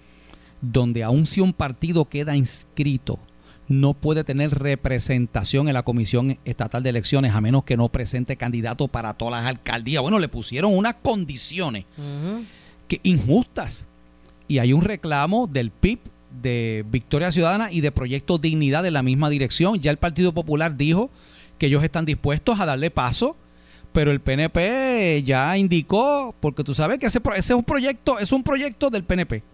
[0.62, 3.18] donde aún si un partido queda inscrito
[3.71, 8.37] no puede tener representación en la Comisión Estatal de Elecciones a menos que no presente
[8.37, 10.03] candidato para todas las alcaldías.
[10.03, 11.85] Bueno, le pusieron unas condiciones
[12.89, 13.87] que injustas.
[14.49, 16.01] Y hay un reclamo del PIB,
[16.43, 19.79] de Victoria Ciudadana y de Proyecto Dignidad de la misma dirección.
[19.79, 21.09] Ya el Partido Popular dijo
[21.57, 23.37] que ellos están dispuestos a darle paso,
[23.93, 28.33] pero el PNP ya indicó, porque tú sabes que ese, ese es un proyecto, es
[28.33, 29.45] un proyecto del PNP.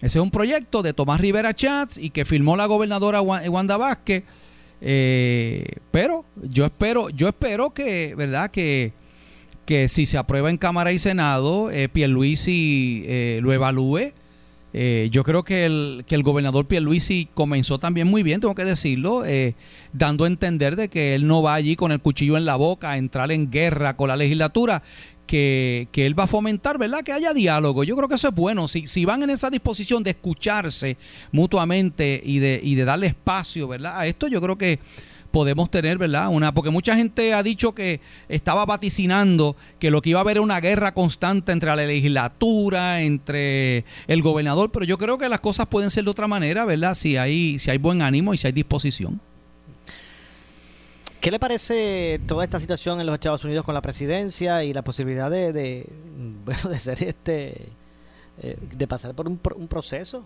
[0.00, 3.76] Ese es un proyecto de Tomás Rivera Chats y que firmó la gobernadora eh, Wanda
[3.76, 4.24] Vázquez.
[4.80, 8.50] Eh, pero yo espero, yo espero que, ¿verdad?
[8.50, 8.92] Que,
[9.64, 14.12] que si se aprueba en Cámara y Senado, eh, Pierluisi eh, lo evalúe.
[15.10, 19.24] Yo creo que el, que el gobernador Pierluisi comenzó también muy bien, tengo que decirlo,
[19.92, 22.92] dando a entender de que él no va allí con el cuchillo en la boca
[22.92, 24.84] a entrar en guerra con la legislatura,
[25.28, 27.02] que, él va a fomentar, ¿verdad?
[27.04, 27.84] Que haya diálogo.
[27.84, 28.66] Yo creo que eso es bueno.
[28.66, 30.96] Si, si van en esa disposición de escucharse
[31.30, 34.00] mutuamente y de, y de darle espacio, ¿verdad?
[34.00, 34.80] A esto yo creo que
[35.30, 36.28] podemos tener, ¿verdad?
[36.30, 40.38] Una, porque mucha gente ha dicho que estaba vaticinando que lo que iba a haber
[40.38, 45.40] era una guerra constante entre la legislatura, entre el gobernador, pero yo creo que las
[45.40, 46.94] cosas pueden ser de otra manera, ¿verdad?
[46.94, 49.20] Si hay, si hay buen ánimo y si hay disposición.
[51.28, 54.80] ¿Qué le parece toda esta situación en los Estados Unidos con la presidencia y la
[54.80, 55.86] posibilidad de, de
[56.46, 57.68] bueno, de ser este,
[58.42, 60.24] eh, de pasar por un, proceso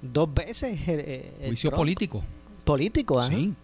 [0.00, 0.78] dos veces?
[0.86, 2.22] Eh, eh, Juicio político.
[2.62, 3.28] Político, ¿ah?
[3.30, 3.56] Sí.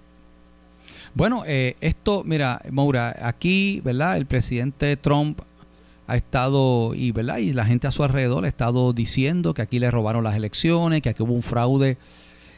[1.15, 4.17] Bueno, esto, mira, Maura, aquí, ¿verdad?
[4.17, 5.43] El presidente Trump
[6.09, 7.37] ha estado, y, ¿verdad?
[7.37, 11.03] Y la gente a su alrededor ha estado diciendo que aquí le robaron las elecciones,
[11.03, 11.99] que aquí hubo un fraude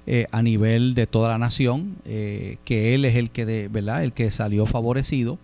[0.07, 4.03] eh, a nivel de toda la nación, eh, que él es el que, de, ¿verdad?
[4.05, 5.39] el que salió favorecido.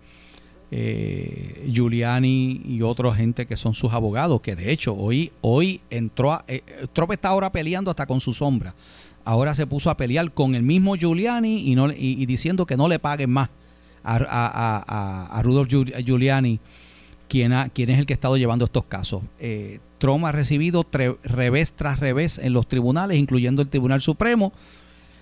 [0.71, 6.31] eh, Giuliani y otra gente que son sus abogados, que de hecho hoy, hoy entró,
[6.33, 6.61] a, eh,
[6.93, 8.75] Trump está ahora peleando hasta con su sombra.
[9.25, 12.87] Ahora se puso a pelear con el mismo Giuliani y, no, y, diciendo que no
[12.87, 13.49] le paguen más
[14.03, 16.59] a, a, a Rudolph Giuliani,
[17.29, 19.21] quien es el que ha estado llevando estos casos.
[19.39, 20.85] Eh, Trump ha recibido
[21.23, 24.51] revés tras revés en los tribunales, incluyendo el Tribunal Supremo.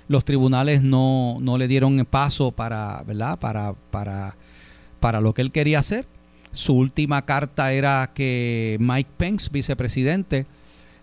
[0.08, 3.38] Los tribunales no, no le dieron paso para, ¿verdad?
[3.38, 4.36] Para, para
[5.00, 6.06] para lo que él quería hacer.
[6.52, 10.46] Su última carta era que Mike Pence, vicepresidente,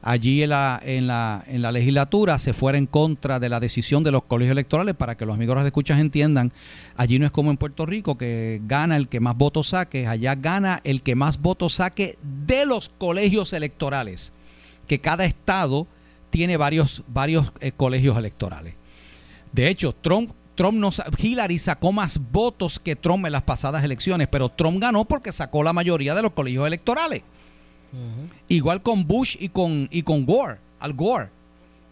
[0.04, 4.04] allí en la, en la, en la legislatura se fuera en contra de la decisión
[4.04, 6.52] de los colegios electorales para que los amigos de escuchas entiendan,
[6.94, 10.34] allí no es como en Puerto Rico que gana el que más votos saque, allá
[10.34, 14.34] gana el que más votos saque de los colegios electorales,
[14.86, 15.86] que cada estado
[16.28, 18.74] tiene varios, varios eh, colegios electorales.
[19.52, 24.28] De hecho, Trump Trump no, Hillary sacó más votos que Trump en las pasadas elecciones,
[24.28, 27.22] pero Trump ganó porque sacó la mayoría de los colegios electorales.
[28.48, 31.30] Igual con Bush y con, y con Gore, Al Gore.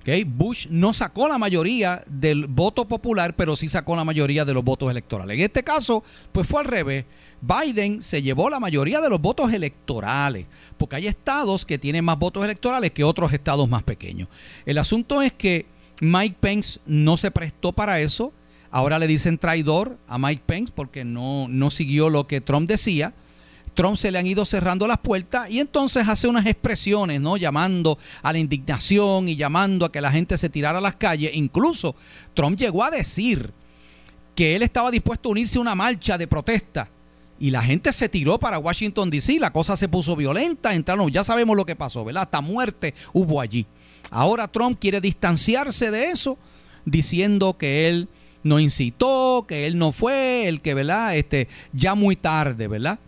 [0.01, 0.25] Okay.
[0.25, 4.65] Bush no sacó la mayoría del voto popular, pero sí sacó la mayoría de los
[4.65, 5.39] votos electorales.
[5.39, 7.05] En este caso, pues fue al revés.
[7.41, 10.47] Biden se llevó la mayoría de los votos electorales,
[10.77, 14.29] porque hay estados que tienen más votos electorales que otros estados más pequeños.
[14.67, 15.67] El asunto es que
[16.01, 18.33] Mike Pence no se prestó para eso
[18.73, 23.13] Ahora le dicen traidor a Mike Pence porque no, no siguió lo que Trump decía.
[23.75, 27.37] Trump se le han ido cerrando las puertas y entonces hace unas expresiones, ¿no?
[27.37, 31.31] Llamando a la indignación y llamando a que la gente se tirara a las calles.
[31.35, 31.95] Incluso
[32.35, 33.53] Trump llegó a decir
[34.35, 36.89] que él estaba dispuesto a unirse a una marcha de protesta
[37.39, 41.25] y la gente se tiró para Washington DC, la cosa se puso violenta, entraron, ya
[41.25, 42.23] sabemos lo que pasó, ¿verdad?
[42.25, 43.67] Hasta muerte hubo allí.
[44.11, 46.39] Ahora Trump quiere distanciarse de eso,
[46.85, 48.09] diciendo que él
[48.43, 51.17] no incitó, que él no fue el que, ¿verdad?
[51.17, 52.99] Este, ya muy tarde, ¿verdad?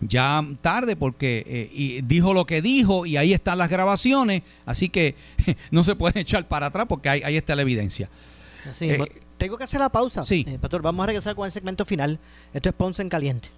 [0.00, 5.14] Ya tarde porque eh, dijo lo que dijo y ahí están las grabaciones, así que
[5.70, 8.08] no se puede echar para atrás porque ahí, está la evidencia.
[8.80, 8.98] Eh,
[9.36, 10.24] tengo que hacer la pausa.
[10.24, 10.44] Sí.
[10.46, 12.18] Eh, pastor, vamos a regresar con el segmento final.
[12.52, 13.48] Esto es Ponce en Caliente.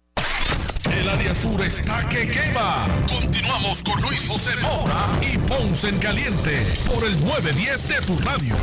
[0.89, 2.87] El área sur está que quema.
[3.07, 8.55] Continuamos con Luis José Mora y Ponce en Caliente por el 910 de tu radio.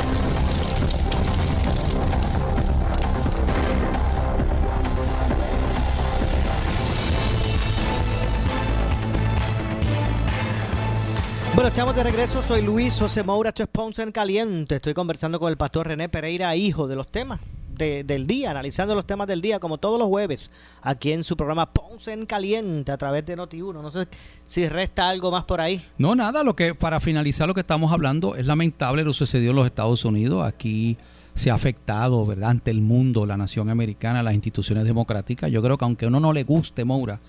[11.53, 12.41] Bueno, estamos de regreso.
[12.43, 14.75] Soy Luis José Moura, esto es Ponce en Caliente.
[14.75, 17.39] Estoy conversando con el pastor René Pereira, hijo de los temas
[17.79, 20.51] del día, analizando los temas del día, como todos los jueves,
[20.81, 23.81] aquí en su programa Ponce en Caliente, a través de Noti1.
[23.81, 24.07] No sé
[24.45, 25.83] si resta algo más por ahí.
[25.97, 29.55] No, nada, lo que para finalizar lo que estamos hablando, es lamentable lo sucedió en
[29.55, 30.45] los Estados Unidos.
[30.45, 30.97] Aquí
[31.35, 35.49] se ha afectado, ¿verdad?, ante el mundo, la nación americana, las instituciones democráticas.
[35.49, 37.19] Yo creo que aunque a uno no le guste, Moura,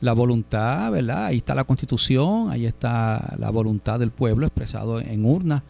[0.00, 1.26] la voluntad, ¿verdad?
[1.26, 5.62] Ahí está la constitución, ahí está la voluntad del pueblo expresado en urnas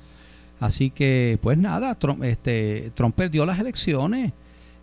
[0.63, 4.33] Así que, pues nada, Trump, este, Trump perdió las elecciones.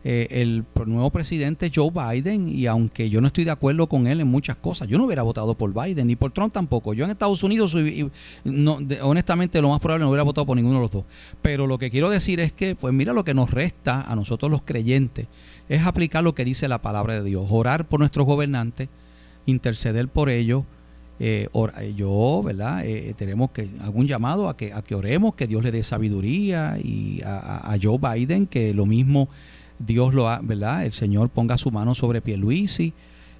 [0.03, 4.19] Eh, el nuevo presidente Joe Biden, y aunque yo no estoy de acuerdo con él
[4.19, 6.93] en muchas cosas, yo no hubiera votado por Biden ni por Trump tampoco.
[6.93, 7.73] Yo en Estados Unidos,
[9.01, 11.05] honestamente, lo más probable no hubiera votado por ninguno de los dos.
[11.41, 14.51] Pero lo que quiero decir es que, pues mira, lo que nos resta a nosotros
[14.51, 15.27] los creyentes
[15.69, 18.89] es aplicar lo que dice la palabra de Dios, orar por nuestros gobernantes
[19.45, 20.63] interceder por ellos.
[21.21, 21.49] Eh,
[21.95, 22.83] yo, ¿verdad?
[23.17, 27.21] tenemos que algún llamado a que, a que oremos, que Dios le dé sabiduría y
[27.25, 29.27] a, a Joe Biden, que lo mismo
[29.79, 30.85] Dios lo ha, ¿verdad?
[30.85, 32.93] El Señor ponga su mano sobre Pierluisi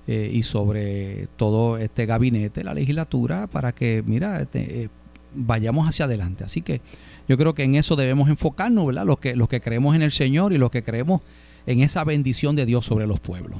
[0.07, 4.89] eh, y sobre todo este gabinete, la legislatura, para que, mira, este, eh,
[5.35, 6.43] vayamos hacia adelante.
[6.43, 6.81] Así que
[7.27, 9.05] yo creo que en eso debemos enfocarnos, ¿verdad?
[9.05, 11.21] Los que, los que creemos en el Señor y los que creemos
[11.67, 13.59] en esa bendición de Dios sobre los pueblos.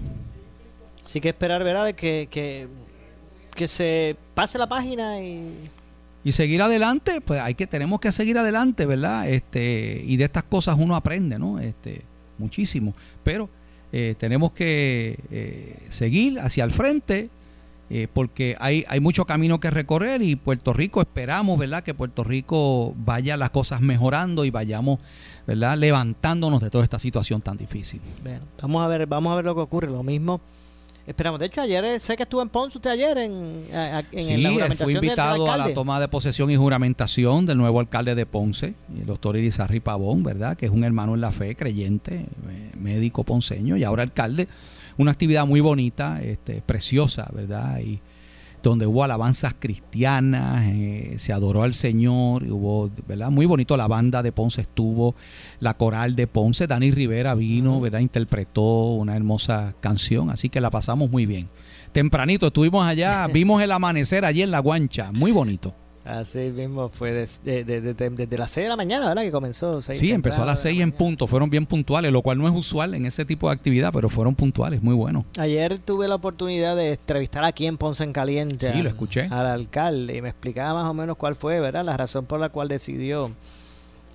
[1.06, 1.94] Así que esperar, ¿verdad?
[1.94, 2.68] Que,
[3.60, 5.54] que se pase la página y
[6.24, 9.30] y seguir adelante, pues hay que tenemos que seguir adelante, ¿verdad?
[9.30, 11.60] Este y de estas cosas uno aprende, ¿no?
[11.60, 12.04] Este
[12.38, 13.50] muchísimo, pero
[13.92, 17.30] eh, tenemos que eh, seguir hacia el frente
[17.90, 21.84] eh, porque hay, hay mucho camino que recorrer y Puerto Rico esperamos, ¿verdad?
[21.84, 25.00] Que Puerto Rico vaya las cosas mejorando y vayamos,
[25.46, 25.78] ¿verdad?
[25.78, 28.00] Levantándonos de toda esta situación tan difícil.
[28.62, 29.90] vamos a ver, vamos a ver lo que ocurre.
[29.90, 30.40] Lo mismo
[31.10, 31.40] Esperamos.
[31.40, 33.66] De hecho, ayer eh, sé que estuvo en Ponce usted ayer en,
[34.12, 37.80] en sí, la juramentación fue invitado a la toma de posesión y juramentación del nuevo
[37.80, 40.56] alcalde de Ponce, el doctor Irizarri Pavón, ¿verdad?
[40.56, 44.48] Que es un hermano en la fe, creyente, eh, médico ponceño y ahora alcalde.
[44.98, 47.80] Una actividad muy bonita, este, preciosa, ¿verdad?
[47.80, 48.02] Y
[48.62, 53.32] donde hubo alabanzas cristianas, eh, se adoró al Señor, hubo, ¿verdad?
[53.32, 55.16] Muy bonito, la banda de Ponce estuvo,
[55.60, 58.00] la coral de Ponce, Dani Rivera vino, ¿verdad?
[58.00, 61.50] Interpretó una hermosa canción, así que la pasamos muy bien.
[61.92, 65.74] Tempranito estuvimos allá, vimos el amanecer allí en la guancha, muy bonito.
[66.10, 69.22] Así mismo fue desde, desde, las 6 de la mañana, ¿verdad?
[69.22, 69.80] Que comenzó.
[69.82, 71.28] sí, empezó a las 6 en punto.
[71.28, 74.34] Fueron bien puntuales, lo cual no es usual en ese tipo de actividad, pero fueron
[74.34, 75.26] puntuales, muy buenos.
[75.38, 78.74] Ayer tuve la oportunidad de entrevistar aquí en Ponce en Caliente.
[78.74, 79.28] Sí, lo escuché.
[79.30, 81.86] Al alcalde y me explicaba más o menos cuál fue, ¿verdad?
[81.86, 83.32] La razón por la cual decidió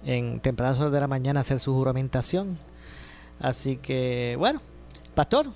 [0.05, 2.59] en tempranas de la mañana hacer su juramentación.
[3.39, 4.61] Así que, bueno,
[5.15, 5.47] pastor,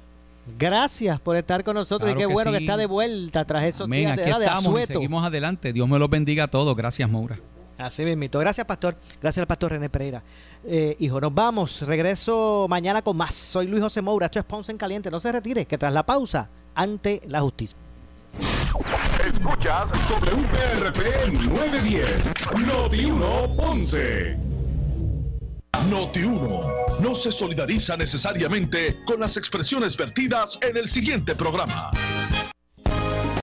[0.59, 4.17] Gracias por estar con nosotros y qué bueno que está de vuelta tras esos días
[4.17, 5.73] de, Aquí estamos seguimos adelante.
[5.73, 6.77] Dios me los bendiga a todos.
[6.77, 7.39] Gracias, Maura.
[7.79, 8.41] Así mismo.
[8.41, 8.97] Gracias, pastor.
[9.21, 10.23] Gracias al pastor René Pereira.
[10.65, 11.83] Eh, hijo, nos vamos.
[11.83, 13.35] Regreso mañana con más.
[13.35, 14.27] Soy Luis José Moura.
[14.27, 15.11] Esto es Ponce en Caliente.
[15.11, 17.79] No se retire, que tras la pausa, ante la justicia.
[19.25, 24.58] Escuchas sobre UPRP 910, Noti 1 Ponce.
[25.87, 26.61] Noti 1
[27.01, 31.91] no se solidariza necesariamente con las expresiones vertidas en el siguiente programa.